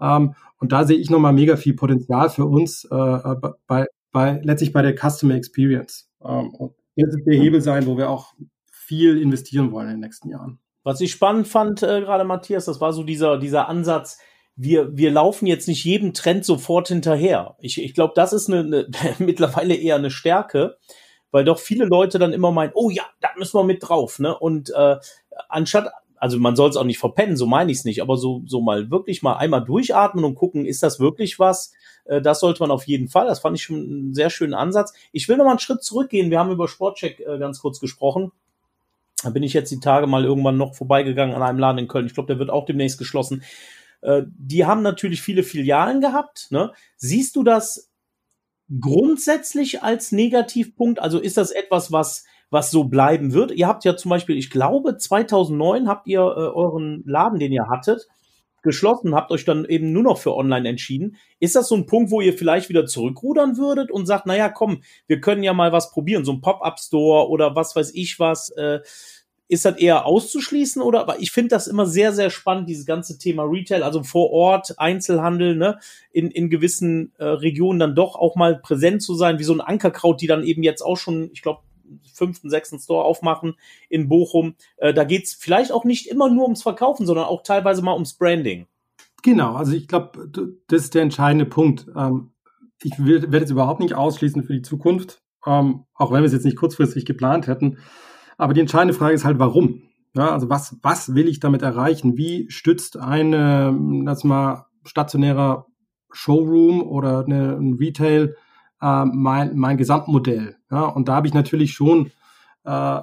[0.00, 3.34] Ähm, und da sehe ich nochmal mega viel Potenzial für uns äh,
[3.66, 6.10] bei, bei, letztlich bei der Customer Experience.
[6.22, 8.34] Ähm, und das wird der Hebel sein, wo wir auch
[8.70, 10.58] viel investieren wollen in den nächsten Jahren.
[10.82, 14.18] Was ich spannend fand, äh, gerade Matthias, das war so dieser, dieser Ansatz,
[14.60, 17.54] wir, wir laufen jetzt nicht jedem Trend sofort hinterher.
[17.60, 20.76] Ich, ich glaube, das ist eine, eine, mittlerweile eher eine Stärke,
[21.30, 24.18] weil doch viele Leute dann immer meinen, oh ja, da müssen wir mit drauf.
[24.18, 24.36] Ne?
[24.36, 24.96] Und äh,
[25.48, 28.42] anstatt, also man soll es auch nicht verpennen, so meine ich es nicht, aber so,
[28.46, 31.72] so mal wirklich mal einmal durchatmen und gucken, ist das wirklich was?
[32.06, 33.28] Äh, das sollte man auf jeden Fall.
[33.28, 34.92] Das fand ich schon einen sehr schönen Ansatz.
[35.12, 36.32] Ich will noch mal einen Schritt zurückgehen.
[36.32, 38.32] Wir haben über Sportcheck äh, ganz kurz gesprochen.
[39.22, 42.06] Da bin ich jetzt die Tage mal irgendwann noch vorbeigegangen an einem Laden in Köln.
[42.06, 43.44] Ich glaube, der wird auch demnächst geschlossen.
[44.00, 46.48] Äh, die haben natürlich viele Filialen gehabt.
[46.50, 46.72] Ne?
[46.96, 47.90] Siehst du das
[48.80, 51.00] grundsätzlich als Negativpunkt?
[51.00, 53.52] Also ist das etwas, was was so bleiben wird?
[53.52, 57.68] Ihr habt ja zum Beispiel, ich glaube, 2009 habt ihr äh, euren Laden, den ihr
[57.68, 58.08] hattet,
[58.62, 61.16] geschlossen, habt euch dann eben nur noch für online entschieden.
[61.38, 64.82] Ist das so ein Punkt, wo ihr vielleicht wieder zurückrudern würdet und sagt, naja, komm,
[65.06, 68.50] wir können ja mal was probieren, so ein Pop-up-Store oder was weiß ich was?
[68.50, 68.80] Äh,
[69.48, 71.00] ist das eher auszuschließen oder?
[71.00, 74.78] Aber ich finde das immer sehr, sehr spannend, dieses ganze Thema Retail, also vor Ort,
[74.78, 75.78] Einzelhandel, ne,
[76.12, 79.62] in, in gewissen äh, Regionen dann doch auch mal präsent zu sein, wie so ein
[79.62, 81.62] Ankerkraut, die dann eben jetzt auch schon, ich glaube,
[82.12, 83.54] fünften, sechsten Store aufmachen
[83.88, 84.54] in Bochum.
[84.76, 88.14] Äh, da geht's vielleicht auch nicht immer nur ums Verkaufen, sondern auch teilweise mal ums
[88.14, 88.66] Branding.
[89.22, 90.30] Genau, also ich glaube,
[90.68, 91.86] das ist der entscheidende Punkt.
[91.96, 92.30] Ähm,
[92.82, 96.44] ich werde es überhaupt nicht ausschließen für die Zukunft, ähm, auch wenn wir es jetzt
[96.44, 97.78] nicht kurzfristig geplant hätten.
[98.38, 99.82] Aber die entscheidende Frage ist halt, warum?
[100.14, 102.16] Ja, also was, was will ich damit erreichen?
[102.16, 105.66] Wie stützt eine, das mal stationärer
[106.10, 108.36] Showroom oder eine, ein Retail
[108.80, 110.56] äh, mein, mein Gesamtmodell?
[110.70, 112.10] Ja, und da habe ich natürlich schon,
[112.64, 113.00] äh,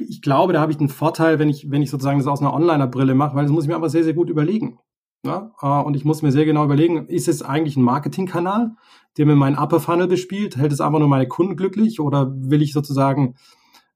[0.00, 2.54] ich glaube, da habe ich einen Vorteil, wenn ich, wenn ich sozusagen das aus einer
[2.54, 4.78] Onliner-Brille mache, weil das muss ich mir aber sehr, sehr gut überlegen.
[5.24, 8.76] Ja, äh, und ich muss mir sehr genau überlegen, ist es eigentlich ein Marketingkanal,
[9.16, 10.56] der mir meinen Upper Funnel bespielt?
[10.56, 13.34] Hält es einfach nur meine Kunden glücklich oder will ich sozusagen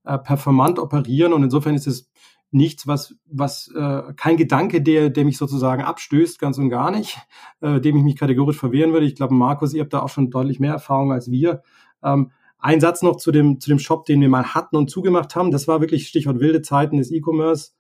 [0.05, 2.11] äh, performant operieren und insofern ist es
[2.53, 7.19] nichts, was, was äh, kein Gedanke, der, der mich sozusagen abstößt, ganz und gar nicht,
[7.61, 9.07] äh, dem ich mich kategorisch verwehren würde.
[9.07, 11.62] Ich glaube, Markus, ihr habt da auch schon deutlich mehr Erfahrung als wir.
[12.03, 15.35] Ähm, ein Satz noch zu dem, zu dem Shop, den wir mal hatten und zugemacht
[15.35, 15.51] haben.
[15.51, 17.73] Das war wirklich Stichwort wilde Zeiten des E-Commerce.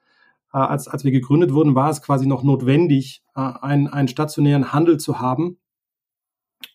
[0.52, 4.72] Äh, als, als wir gegründet wurden, war es quasi noch notwendig, äh, einen, einen stationären
[4.72, 5.58] Handel zu haben,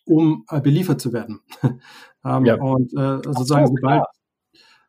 [0.04, 1.40] um äh, beliefert zu werden.
[2.24, 2.54] ähm, ja.
[2.54, 4.04] Und äh, sozusagen, sobald,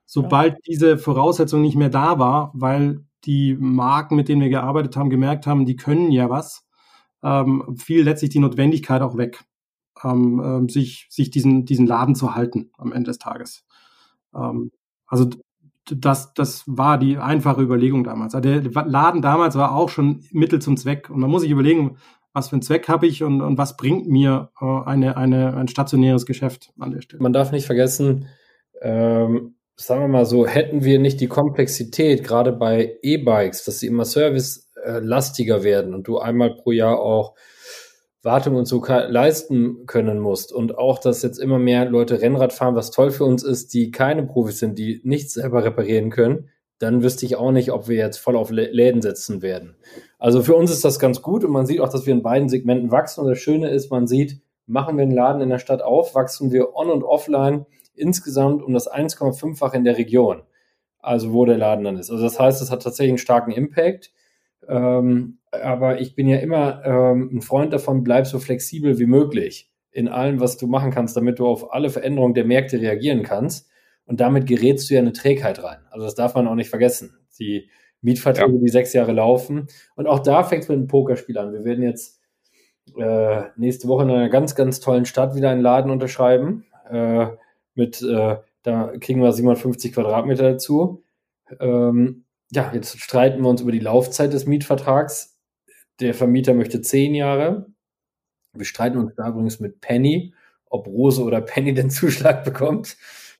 [0.09, 5.11] sobald diese Voraussetzung nicht mehr da war, weil die Marken, mit denen wir gearbeitet haben,
[5.11, 6.65] gemerkt haben, die können ja was,
[7.21, 9.43] ähm, fiel letztlich die Notwendigkeit auch weg,
[10.03, 13.65] ähm, ähm, sich, sich diesen, diesen Laden zu halten am Ende des Tages.
[14.33, 14.71] Ähm,
[15.05, 15.29] also
[15.85, 18.33] das, das war die einfache Überlegung damals.
[18.33, 21.11] Also der Laden damals war auch schon Mittel zum Zweck.
[21.11, 21.97] Und man muss sich überlegen,
[22.33, 25.67] was für einen Zweck habe ich und, und was bringt mir äh, eine, eine, ein
[25.67, 27.21] stationäres Geschäft an der Stelle.
[27.21, 28.25] Man darf nicht vergessen,
[28.81, 29.53] ähm,
[29.85, 34.05] sagen wir mal so, hätten wir nicht die Komplexität, gerade bei E-Bikes, dass sie immer
[34.05, 37.35] servicelastiger werden und du einmal pro Jahr auch
[38.21, 42.75] Wartung und so leisten können musst und auch, dass jetzt immer mehr Leute Rennrad fahren,
[42.75, 47.01] was toll für uns ist, die keine Profis sind, die nichts selber reparieren können, dann
[47.01, 49.77] wüsste ich auch nicht, ob wir jetzt voll auf Läden setzen werden.
[50.17, 52.49] Also für uns ist das ganz gut und man sieht auch, dass wir in beiden
[52.49, 55.81] Segmenten wachsen und das Schöne ist, man sieht, machen wir einen Laden in der Stadt
[55.81, 57.65] auf, wachsen wir on und offline
[57.99, 60.43] insgesamt um das 1,5-fach in der Region,
[60.99, 62.09] also wo der Laden dann ist.
[62.09, 64.11] Also das heißt, es hat tatsächlich einen starken Impact.
[64.67, 69.71] Ähm, aber ich bin ja immer ähm, ein Freund davon, bleib so flexibel wie möglich
[69.91, 73.69] in allem, was du machen kannst, damit du auf alle Veränderungen der Märkte reagieren kannst.
[74.05, 75.79] Und damit gerätst du ja eine Trägheit rein.
[75.91, 77.17] Also das darf man auch nicht vergessen.
[77.39, 77.69] Die
[78.01, 78.59] Mietverträge, ja.
[78.59, 79.67] die sechs Jahre laufen.
[79.95, 81.53] Und auch da fängt es mit einem Pokerspiel an.
[81.53, 82.21] Wir werden jetzt
[82.97, 86.65] äh, nächste Woche in einer ganz, ganz tollen Stadt wieder einen Laden unterschreiben.
[86.89, 87.27] Äh,
[87.79, 91.03] mit, äh, da kriegen wir 750 Quadratmeter dazu.
[91.59, 95.39] Ähm, ja, jetzt streiten wir uns über die Laufzeit des Mietvertrags.
[95.99, 97.65] Der Vermieter möchte zehn Jahre.
[98.53, 100.33] Wir streiten uns da übrigens mit Penny,
[100.65, 102.97] ob Rose oder Penny den Zuschlag bekommt.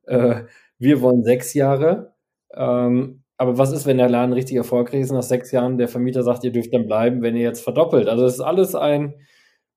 [0.08, 0.44] Äh,
[0.80, 2.16] wir wollen sechs Jahre.
[2.54, 5.78] Ähm, aber was ist, wenn der Laden richtig erfolgreich ist nach sechs Jahren?
[5.78, 8.08] Der Vermieter sagt, ihr dürft dann bleiben, wenn ihr jetzt verdoppelt.
[8.08, 9.14] Also es ist alles ein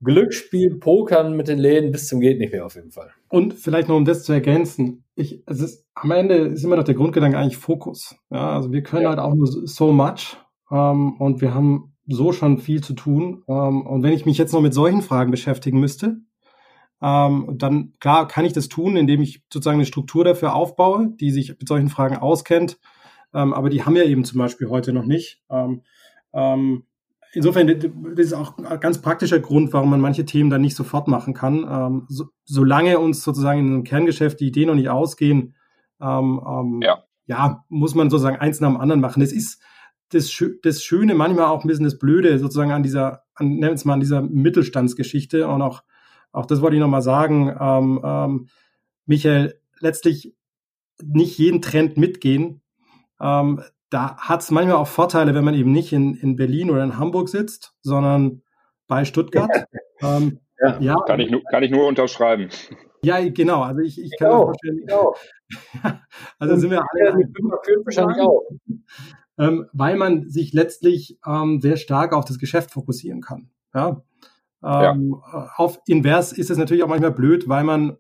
[0.03, 3.11] Glücksspiel, Pokern mit den Läden bis zum geht nicht mehr auf jeden Fall.
[3.29, 6.85] Und vielleicht noch um das zu ergänzen, ich, es ist am Ende ist immer noch
[6.85, 8.17] der Grundgedanke eigentlich Fokus.
[8.31, 9.11] Ja, also wir können ja.
[9.11, 10.37] halt auch nur so much
[10.71, 13.45] ähm, und wir haben so schon viel zu tun.
[13.49, 16.19] Ähm, und wenn ich mich jetzt noch mit solchen Fragen beschäftigen müsste,
[17.01, 21.31] ähm, dann klar kann ich das tun, indem ich sozusagen eine Struktur dafür aufbaue, die
[21.31, 22.79] sich mit solchen Fragen auskennt.
[23.35, 25.43] Ähm, aber die haben wir eben zum Beispiel heute noch nicht.
[25.51, 25.83] Ähm,
[26.33, 26.85] ähm,
[27.33, 31.09] insofern, das ist auch ein ganz praktischer Grund, warum man manche Themen dann nicht sofort
[31.09, 31.67] machen kann.
[31.69, 35.55] Ähm, so, solange uns sozusagen in einem Kerngeschäft die Ideen noch nicht ausgehen,
[36.01, 37.03] ähm, ähm, ja.
[37.27, 39.23] ja, muss man sozusagen eins nach dem anderen machen.
[39.23, 39.63] Es ist
[40.11, 40.31] das,
[40.63, 43.95] das Schöne, manchmal auch ein bisschen das Blöde sozusagen an dieser, an, nennen es mal
[43.95, 45.83] an dieser Mittelstandsgeschichte und auch,
[46.33, 48.49] auch das wollte ich nochmal sagen, ähm, ähm,
[49.07, 50.35] Michael, letztlich
[51.03, 52.61] nicht jeden Trend mitgehen.
[53.21, 53.61] Ähm,
[53.93, 56.99] da hat es manchmal auch Vorteile, wenn man eben nicht in, in Berlin oder in
[56.99, 58.43] Hamburg sitzt, sondern
[58.89, 59.51] bei Stuttgart.
[60.01, 60.81] ähm, ja.
[60.81, 60.97] ja.
[61.07, 62.49] Kann, ich nur, kann ich nur unterschreiben.
[63.05, 63.63] Ja, genau.
[63.63, 64.87] Also ich, ich kann genau, das verstehen.
[64.87, 65.15] Genau.
[66.39, 67.11] also sind wir alle.
[67.11, 67.15] Ja,
[67.85, 68.43] wahrscheinlich auch.
[69.39, 73.51] Ähm, weil man sich letztlich ähm, sehr stark auf das Geschäft fokussieren kann.
[73.75, 74.03] Ja?
[74.65, 75.51] Ähm, ja.
[75.57, 77.99] Auf Invers ist es natürlich auch manchmal blöd, weil man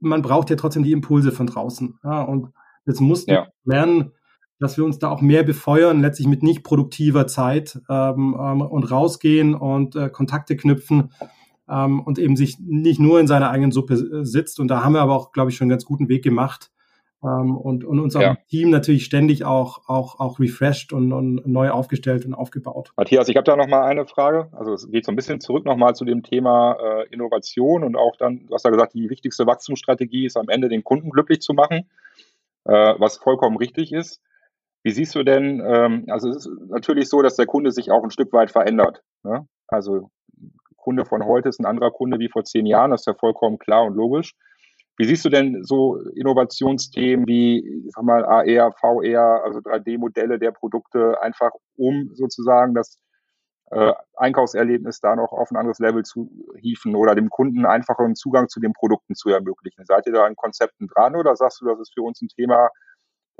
[0.00, 1.98] man braucht ja trotzdem die Impulse von draußen.
[2.04, 2.22] Ja?
[2.22, 2.52] Und
[2.86, 3.48] das muss ja.
[3.64, 4.12] lernen,
[4.60, 8.90] dass wir uns da auch mehr befeuern, letztlich mit nicht produktiver Zeit ähm, ähm, und
[8.90, 11.12] rausgehen und äh, Kontakte knüpfen
[11.68, 14.60] ähm, und eben sich nicht nur in seiner eigenen Suppe äh, sitzt.
[14.60, 16.70] Und da haben wir aber auch, glaube ich, schon einen ganz guten Weg gemacht
[17.22, 18.36] ähm, und, und unser ja.
[18.48, 22.92] Team natürlich ständig auch, auch, auch refreshed und, und neu aufgestellt und aufgebaut.
[22.96, 24.48] Matthias, ich habe da noch mal eine Frage.
[24.52, 27.96] Also es geht so ein bisschen zurück noch mal zu dem Thema äh, Innovation und
[27.96, 31.40] auch dann, du hast ja gesagt, die wichtigste Wachstumsstrategie ist am Ende den Kunden glücklich
[31.40, 31.88] zu machen,
[32.64, 34.22] äh, was vollkommen richtig ist.
[34.82, 38.02] Wie siehst du denn, ähm, also es ist natürlich so, dass der Kunde sich auch
[38.02, 39.02] ein Stück weit verändert.
[39.22, 39.46] Ne?
[39.68, 40.10] Also
[40.76, 43.58] Kunde von heute ist ein anderer Kunde wie vor zehn Jahren, das ist ja vollkommen
[43.58, 44.34] klar und logisch.
[44.96, 50.50] Wie siehst du denn so Innovationsthemen wie, ich sag mal, AR, VR, also 3D-Modelle der
[50.50, 52.98] Produkte, einfach um sozusagen das
[53.70, 58.48] äh, Einkaufserlebnis da noch auf ein anderes Level zu hieven oder dem Kunden einfacheren Zugang
[58.48, 59.86] zu den Produkten zu ermöglichen?
[59.86, 62.68] Seid ihr da an Konzepten dran oder sagst du, das ist für uns ein Thema,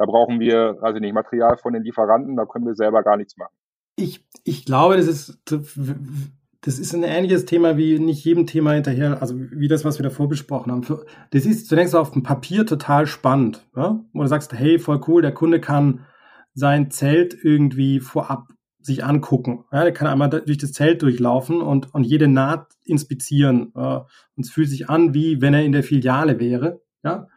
[0.00, 3.36] da brauchen wir, also nicht, Material von den Lieferanten, da können wir selber gar nichts
[3.36, 3.52] machen.
[3.96, 9.20] Ich, ich glaube, das ist, das ist ein ähnliches Thema wie nicht jedem Thema hinterher,
[9.20, 10.86] also wie das, was wir davor besprochen haben.
[11.32, 14.02] Das ist zunächst auf dem Papier total spannend, ja?
[14.14, 16.06] wo du sagst, hey, voll cool, der Kunde kann
[16.54, 18.48] sein Zelt irgendwie vorab
[18.80, 19.66] sich angucken.
[19.70, 23.72] Ja, der kann einmal durch das Zelt durchlaufen und, und jede Naht inspizieren.
[23.74, 26.80] Äh, und es fühlt sich an, wie wenn er in der Filiale wäre.
[27.02, 27.28] Ja?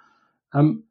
[0.53, 0.85] Ähm,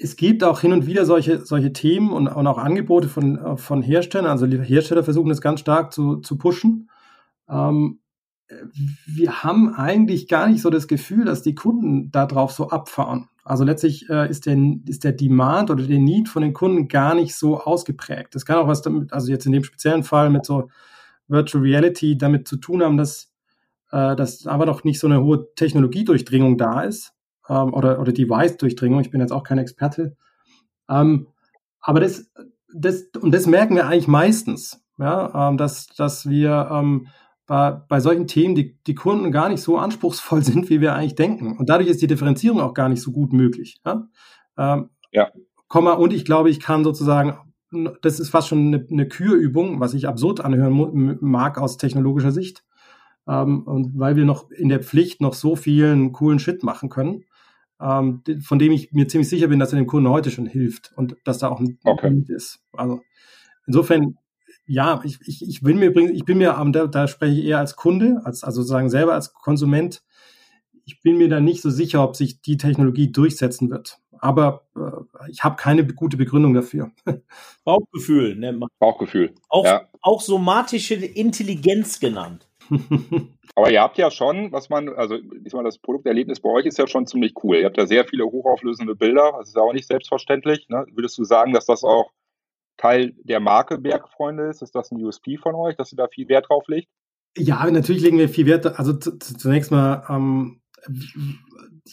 [0.00, 3.82] es gibt auch hin und wieder solche, solche Themen und, und auch Angebote von, von
[3.82, 4.30] Herstellern.
[4.30, 6.90] Also Hersteller versuchen das ganz stark zu, zu pushen.
[7.48, 8.00] Ähm,
[9.06, 13.28] wir haben eigentlich gar nicht so das Gefühl, dass die Kunden darauf so abfahren.
[13.44, 17.14] Also letztlich äh, ist, der, ist der Demand oder der Need von den Kunden gar
[17.14, 18.34] nicht so ausgeprägt.
[18.34, 20.68] Das kann auch was damit, also jetzt in dem speziellen Fall mit so
[21.28, 23.32] Virtual Reality damit zu tun haben, dass,
[23.90, 27.15] äh, dass aber noch nicht so eine hohe Technologiedurchdringung da ist
[27.48, 29.00] ähm, oder, oder Device-Durchdringung.
[29.00, 30.16] Ich bin jetzt auch kein Experte.
[30.88, 31.28] Ähm,
[31.80, 32.30] aber das,
[32.74, 37.08] das, und das merken wir eigentlich meistens, ja, ähm, dass, dass wir ähm,
[37.46, 41.14] bei, bei solchen Themen die, die Kunden gar nicht so anspruchsvoll sind, wie wir eigentlich
[41.14, 41.56] denken.
[41.56, 43.80] Und dadurch ist die Differenzierung auch gar nicht so gut möglich.
[43.84, 44.08] Ja.
[44.58, 45.30] Ähm, ja.
[45.68, 47.38] Komma, und ich glaube, ich kann sozusagen,
[48.02, 52.64] das ist fast schon eine, eine Kürübung, was ich absurd anhören mag aus technologischer Sicht.
[53.28, 57.24] Ähm, und weil wir noch in der Pflicht noch so vielen coolen Shit machen können,
[57.80, 60.92] ähm, von dem ich mir ziemlich sicher bin, dass er dem Kunden heute schon hilft
[60.96, 62.24] und dass da auch ein okay.
[62.28, 62.60] Ist.
[62.72, 63.00] Also
[63.66, 64.16] insofern,
[64.66, 67.58] ja, ich, ich, ich bin mir übrigens, ich bin mir, da, da spreche ich eher
[67.58, 70.02] als Kunde, als, also sozusagen selber als Konsument,
[70.86, 73.98] ich bin mir da nicht so sicher, ob sich die Technologie durchsetzen wird.
[74.18, 76.92] Aber äh, ich habe keine gute Begründung dafür.
[77.64, 78.68] Bauchgefühl nennt man.
[78.78, 79.34] Bauchgefühl.
[79.48, 79.88] Auch, ja.
[80.00, 82.48] auch somatische Intelligenz genannt.
[83.54, 86.78] Aber ihr habt ja schon, was man, also ich meine, das Produkterlebnis bei euch ist
[86.78, 87.56] ja schon ziemlich cool.
[87.56, 90.68] Ihr habt ja sehr viele hochauflösende Bilder, das ist ja auch nicht selbstverständlich.
[90.68, 90.84] Ne?
[90.92, 92.10] Würdest du sagen, dass das auch
[92.76, 94.62] Teil der Marke Bergfreunde ist?
[94.62, 96.88] Ist das ein USP von euch, dass ihr da viel Wert drauf legt?
[97.36, 98.78] Ja, natürlich legen wir viel Wert.
[98.78, 100.60] Also zunächst mal, ähm,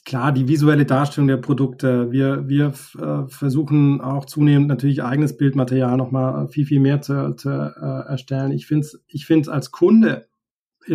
[0.06, 2.12] klar, die visuelle Darstellung der Produkte.
[2.12, 7.50] Wir, wir äh, versuchen auch zunehmend natürlich eigenes Bildmaterial nochmal viel, viel mehr zu, zu
[7.50, 8.52] äh, erstellen.
[8.52, 10.28] Ich finde es ich find's als Kunde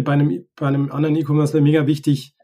[0.03, 2.35] bei einem, bei einem anderen E-Commerce mega wichtig,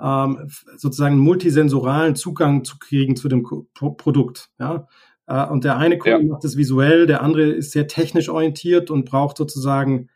[0.00, 4.50] ähm, sozusagen einen multisensoralen Zugang zu kriegen zu dem Pro Produkt.
[4.58, 4.86] Ja?
[5.26, 6.24] Äh, und der eine Kunde ja.
[6.24, 10.08] macht das visuell, der andere ist sehr technisch orientiert und braucht sozusagen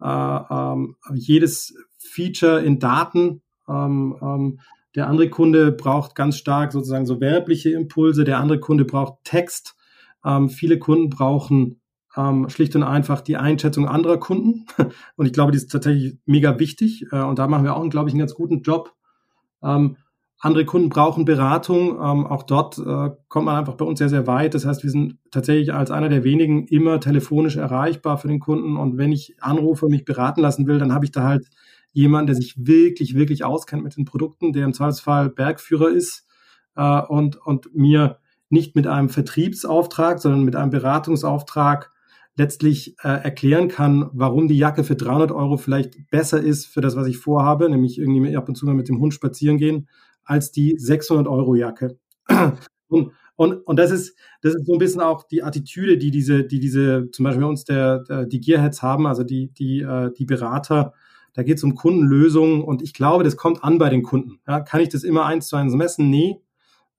[0.00, 3.42] äh, ähm, jedes Feature in Daten.
[3.68, 4.60] Ähm, ähm,
[4.94, 9.76] der andere Kunde braucht ganz stark sozusagen so werbliche Impulse, der andere Kunde braucht Text.
[10.24, 11.80] Ähm, viele Kunden brauchen
[12.18, 14.66] ähm, schlicht und einfach die Einschätzung anderer Kunden.
[15.16, 17.06] Und ich glaube, die ist tatsächlich mega wichtig.
[17.12, 18.94] Äh, und da machen wir auch, glaube ich, einen ganz guten Job.
[19.62, 19.96] Ähm,
[20.40, 21.90] andere Kunden brauchen Beratung.
[21.90, 24.54] Ähm, auch dort äh, kommt man einfach bei uns sehr, sehr weit.
[24.54, 28.76] Das heißt, wir sind tatsächlich als einer der wenigen immer telefonisch erreichbar für den Kunden.
[28.76, 31.46] Und wenn ich anrufe und mich beraten lassen will, dann habe ich da halt
[31.92, 36.26] jemanden, der sich wirklich, wirklich auskennt mit den Produkten, der im Zweifelsfall Bergführer ist
[36.76, 38.18] äh, und, und mir
[38.50, 41.92] nicht mit einem Vertriebsauftrag, sondern mit einem Beratungsauftrag
[42.38, 46.96] letztlich äh, erklären kann, warum die Jacke für 300 Euro vielleicht besser ist für das,
[46.96, 49.88] was ich vorhabe, nämlich irgendwie ab und zu mal mit dem Hund spazieren gehen,
[50.24, 51.98] als die 600 Euro Jacke.
[52.90, 56.44] Und, und, und das ist, das ist so ein bisschen auch die Attitüde, die diese,
[56.44, 60.10] die diese, zum Beispiel bei uns der, der die Gearheads haben, also die, die, äh,
[60.16, 60.94] die Berater,
[61.34, 64.40] da geht es um Kundenlösungen und ich glaube, das kommt an bei den Kunden.
[64.48, 66.08] Ja, kann ich das immer eins zu eins messen?
[66.08, 66.40] Nee.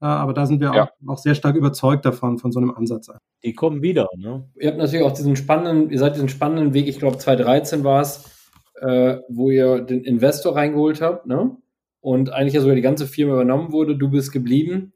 [0.00, 0.84] Äh, aber da sind wir ja.
[0.84, 3.10] auch, auch, sehr stark überzeugt davon, von so einem Ansatz.
[3.44, 4.48] Die kommen wieder, ne?
[4.58, 8.00] Ihr habt natürlich auch diesen spannenden, ihr seid diesen spannenden Weg, ich glaube 2013 war
[8.00, 8.24] es,
[8.80, 11.56] äh, wo ihr den Investor reingeholt habt, ne?
[12.00, 14.92] und eigentlich ja sogar die ganze Firma übernommen wurde, du bist geblieben.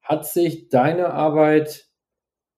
[0.00, 1.86] Hat sich deine Arbeit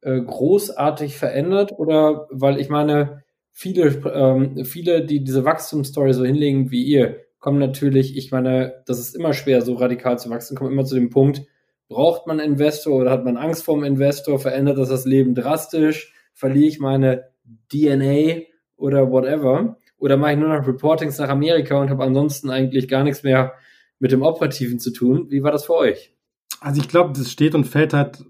[0.03, 6.71] äh, großartig verändert oder weil ich meine, viele, ähm, viele, die diese Wachstumsstory so hinlegen
[6.71, 10.73] wie ihr, kommen natürlich, ich meine, das ist immer schwer, so radikal zu wachsen, kommen
[10.73, 11.43] immer zu dem Punkt,
[11.89, 16.13] braucht man Investor oder hat man Angst vor dem Investor, verändert das das Leben drastisch,
[16.35, 17.31] verliere ich meine
[17.73, 18.43] DNA
[18.77, 23.05] oder whatever, oder mache ich nur noch Reportings nach Amerika und habe ansonsten eigentlich gar
[23.05, 23.55] nichts mehr
[23.99, 25.27] mit dem Operativen zu tun.
[25.31, 26.15] Wie war das für euch?
[26.61, 28.25] Also ich glaube, das steht und fällt halt.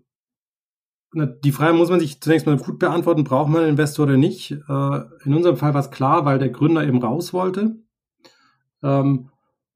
[1.15, 4.53] Die Frage muss man sich zunächst mal gut beantworten, braucht man einen Investor oder nicht?
[4.53, 7.77] Äh, in unserem Fall war es klar, weil der Gründer eben raus wollte.
[8.83, 9.31] Ähm,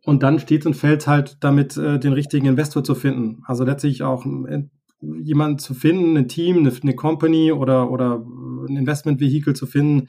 [0.05, 3.43] und dann steht und fällt halt damit, äh, den richtigen Investor zu finden.
[3.47, 4.65] Also letztlich auch äh,
[5.01, 8.25] jemanden zu finden, ein Team, eine, eine Company oder, oder
[8.69, 10.09] ein Investmentvehikel zu finden,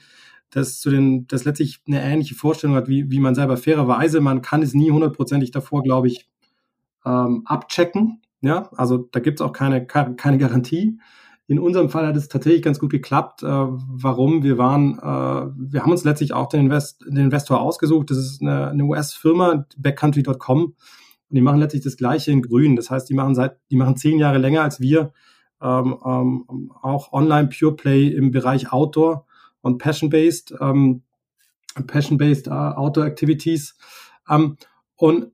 [0.50, 4.42] das zu den, das letztlich eine ähnliche Vorstellung hat, wie, wie man selber fairerweise, man
[4.42, 6.28] kann es nie hundertprozentig davor, glaube ich,
[7.06, 8.22] ähm, abchecken.
[8.42, 11.00] Ja, also da gibt es auch keine, keine Garantie.
[11.48, 13.44] In unserem Fall hat es tatsächlich ganz gut geklappt.
[13.44, 14.44] Äh, warum?
[14.44, 18.12] Wir waren, äh, wir haben uns letztlich auch den, Invest, den Investor ausgesucht.
[18.12, 20.64] Das ist eine, eine US-Firma, backcountry.com.
[20.64, 20.76] Und
[21.30, 22.76] die machen letztlich das Gleiche in Grün.
[22.76, 25.12] Das heißt, die machen seit, die machen zehn Jahre länger als wir
[25.64, 29.26] ähm, ähm, auch Online Pure Play im Bereich Outdoor
[29.62, 31.04] und Passion-Based, ähm,
[31.88, 33.76] Passion-Based uh, Outdoor Activities.
[34.30, 34.58] Ähm,
[34.96, 35.28] und äh,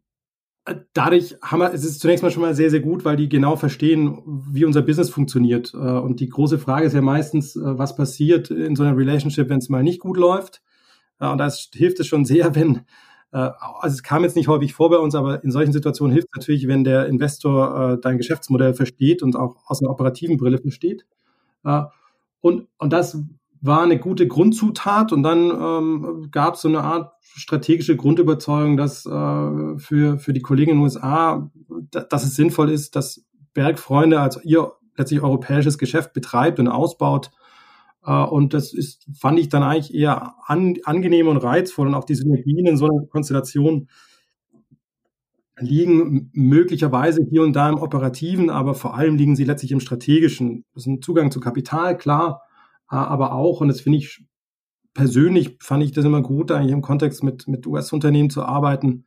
[0.94, 3.56] dadurch haben wir, es ist zunächst mal schon mal sehr, sehr gut, weil die genau
[3.56, 5.74] verstehen, wie unser Business funktioniert.
[5.74, 9.50] Äh, und die große Frage ist ja meistens, äh, was passiert in so einer Relationship,
[9.50, 10.62] wenn es mal nicht gut läuft.
[11.20, 12.82] Und da hilft es schon sehr, wenn,
[13.32, 16.38] also es kam jetzt nicht häufig vor bei uns, aber in solchen Situationen hilft es
[16.38, 21.06] natürlich, wenn der Investor dein Geschäftsmodell versteht und auch aus einer operativen Brille versteht.
[22.42, 23.22] Und, und das
[23.62, 29.06] war eine gute Grundzutat und dann ähm, gab es so eine Art strategische Grundüberzeugung, dass
[29.06, 31.50] äh, für, für die Kollegen in den USA,
[31.92, 37.32] dass es sinnvoll ist, dass Bergfreunde als ihr letztlich europäisches Geschäft betreibt und ausbaut.
[38.06, 42.06] Äh, und das ist, fand ich dann eigentlich eher an, angenehm und reizvoll und auch
[42.06, 43.90] die Synergien in so einer Konstellation
[45.62, 50.64] liegen möglicherweise hier und da im Operativen, aber vor allem liegen sie letztlich im Strategischen.
[50.74, 52.44] Das ist ein Zugang zu Kapital, klar,
[52.98, 54.26] aber auch, und das finde ich
[54.94, 59.06] persönlich, fand ich das immer gut, eigentlich im Kontext mit, mit US-Unternehmen zu arbeiten,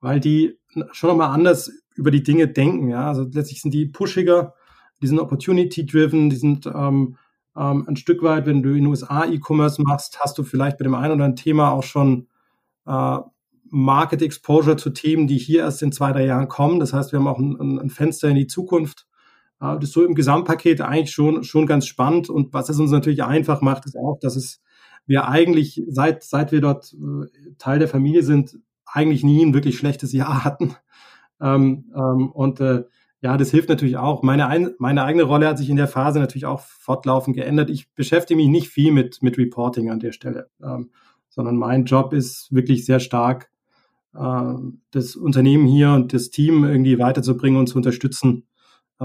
[0.00, 0.58] weil die
[0.92, 2.88] schon nochmal anders über die Dinge denken.
[2.88, 3.08] Ja?
[3.08, 4.54] Also letztlich sind die pushiger,
[5.00, 7.16] die sind opportunity-driven, die sind ähm,
[7.56, 10.84] ähm, ein Stück weit, wenn du in den USA E-Commerce machst, hast du vielleicht bei
[10.84, 12.28] dem einen oder anderen Thema auch schon
[12.86, 13.18] äh,
[13.70, 16.78] Market Exposure zu Themen, die hier erst in zwei, drei Jahren kommen.
[16.78, 19.06] Das heißt, wir haben auch ein, ein Fenster in die Zukunft.
[19.62, 22.28] Das ist so im Gesamtpaket eigentlich schon, schon ganz spannend.
[22.28, 24.60] Und was es uns natürlich einfach macht, ist auch, dass es
[25.06, 29.78] wir eigentlich, seit, seit wir dort äh, Teil der Familie sind, eigentlich nie ein wirklich
[29.78, 30.74] schlechtes Jahr hatten.
[31.40, 32.84] Ähm, ähm, und äh,
[33.20, 34.22] ja, das hilft natürlich auch.
[34.22, 37.70] Meine, ein, meine eigene Rolle hat sich in der Phase natürlich auch fortlaufend geändert.
[37.70, 40.90] Ich beschäftige mich nicht viel mit, mit Reporting an der Stelle, ähm,
[41.28, 43.48] sondern mein Job ist wirklich sehr stark,
[44.14, 44.54] äh,
[44.90, 48.48] das Unternehmen hier und das Team irgendwie weiterzubringen und zu unterstützen,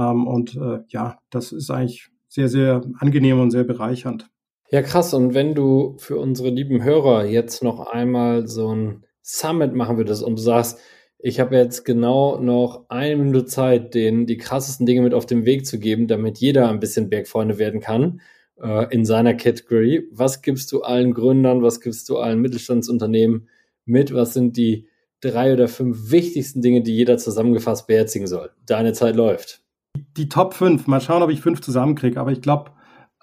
[0.01, 4.29] und äh, ja, das ist eigentlich sehr, sehr angenehm und sehr bereichernd.
[4.69, 5.13] Ja, krass.
[5.13, 10.23] Und wenn du für unsere lieben Hörer jetzt noch einmal so ein Summit machen würdest
[10.23, 10.79] und du sagst,
[11.19, 15.45] ich habe jetzt genau noch eine Minute Zeit, denen die krassesten Dinge mit auf den
[15.45, 18.21] Weg zu geben, damit jeder ein bisschen Bergfreunde werden kann
[18.61, 20.07] äh, in seiner Category.
[20.11, 23.49] Was gibst du allen Gründern, was gibst du allen Mittelstandsunternehmen
[23.85, 24.13] mit?
[24.13, 24.87] Was sind die
[25.21, 28.51] drei oder fünf wichtigsten Dinge, die jeder zusammengefasst beherzigen soll?
[28.65, 29.63] Deine Zeit läuft
[30.05, 32.71] die Top 5, mal schauen, ob ich fünf zusammenkriege, aber ich glaube,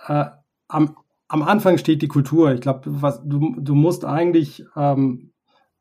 [0.07, 0.27] äh,
[0.68, 0.97] am,
[1.29, 2.53] am Anfang steht die Kultur.
[2.53, 2.91] Ich glaube,
[3.25, 5.33] du, du musst eigentlich, ähm,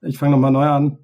[0.02, 0.98] ich fange nochmal neu an,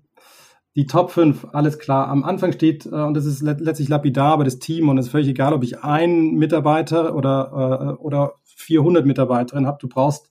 [0.75, 2.07] die Top 5, alles klar.
[2.07, 5.11] Am Anfang steht, äh, und das ist letztlich lapidar, aber das Team, und es ist
[5.11, 10.29] völlig egal, ob ich einen Mitarbeiter oder, äh, oder 400 Mitarbeiterinnen habe, du brauchst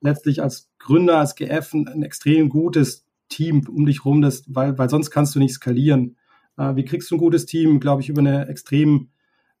[0.00, 4.78] letztlich als Gründer, als GF ein, ein extrem gutes Team um dich rum, das, weil,
[4.78, 6.16] weil sonst kannst du nicht skalieren.
[6.56, 9.10] Äh, wie kriegst du ein gutes Team, glaube ich, über eine extrem,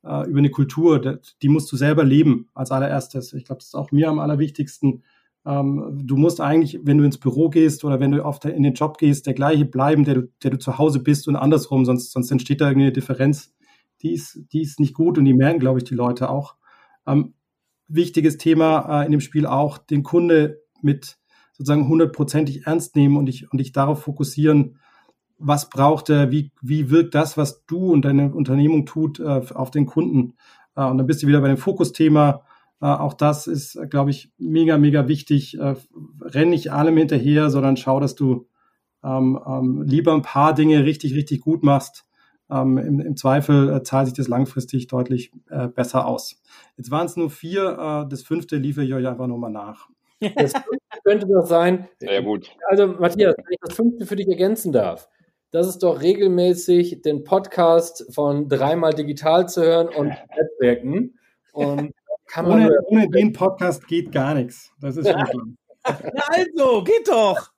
[0.04, 3.32] äh, über eine Kultur, die musst du selber leben als allererstes.
[3.32, 5.02] Ich glaube, das ist auch mir am allerwichtigsten.
[5.46, 8.74] Ähm, du musst eigentlich, wenn du ins Büro gehst oder wenn du auf in den
[8.74, 12.12] Job gehst, der gleiche bleiben, der du, der du zu Hause bist und andersrum, sonst,
[12.12, 13.54] sonst entsteht da irgendwie eine Differenz.
[14.02, 16.56] Die ist, die ist nicht gut und die merken, glaube ich, die Leute auch.
[17.06, 17.34] Ähm,
[17.88, 21.18] wichtiges Thema äh, in dem Spiel auch, den Kunde mit
[21.52, 24.78] sozusagen hundertprozentig ernst nehmen und dich, und dich darauf fokussieren,
[25.40, 29.70] was braucht er, wie, wie wirkt das, was du und deine Unternehmung tut, äh, auf
[29.70, 30.34] den Kunden.
[30.76, 32.42] Äh, und dann bist du wieder bei dem Fokusthema.
[32.80, 35.58] Äh, auch das ist, glaube ich, mega, mega wichtig.
[35.58, 35.76] Äh,
[36.20, 38.46] renn nicht allem hinterher, sondern schau, dass du
[39.02, 42.06] ähm, ähm, lieber ein paar Dinge richtig, richtig gut machst.
[42.50, 46.42] Ähm, im, Im Zweifel äh, zahlt sich das langfristig deutlich äh, besser aus.
[46.76, 49.88] Jetzt waren es nur vier, äh, das fünfte liefere ich euch einfach nochmal nach.
[50.34, 50.52] Das
[51.04, 51.88] könnte doch sein.
[51.98, 52.50] Sehr gut.
[52.68, 55.08] Also, Matthias, wenn ich das fünfte für dich ergänzen darf,
[55.50, 61.18] das ist doch regelmäßig den Podcast von dreimal digital zu hören und Netzwerken.
[61.52, 61.92] Und
[62.26, 64.70] kann man ohne, ohne den Podcast geht gar nichts.
[64.80, 65.56] Das ist schon.
[65.84, 67.50] Na also, geht doch.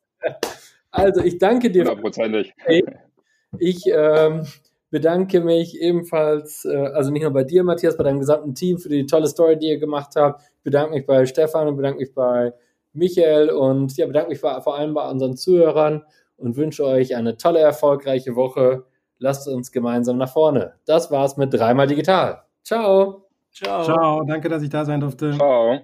[0.90, 1.84] Also, ich danke dir.
[1.84, 2.54] Hundertprozentig.
[3.58, 4.46] Ich ähm,
[4.88, 8.88] bedanke mich ebenfalls, äh, also nicht nur bei dir, Matthias, bei deinem gesamten Team für
[8.88, 10.42] die tolle Story, die ihr gemacht habt.
[10.42, 12.54] Ich bedanke mich bei Stefan und bedanke mich bei
[12.94, 16.02] Michael und ja, bedanke mich vor allem bei unseren Zuhörern
[16.42, 18.84] und wünsche euch eine tolle, erfolgreiche Woche.
[19.18, 20.74] Lasst uns gemeinsam nach vorne.
[20.84, 22.42] Das war's mit dreimal digital.
[22.64, 23.28] Ciao.
[23.52, 23.84] Ciao.
[23.84, 24.24] Ciao.
[24.24, 25.32] Danke, dass ich da sein durfte.
[25.32, 25.78] Ciao.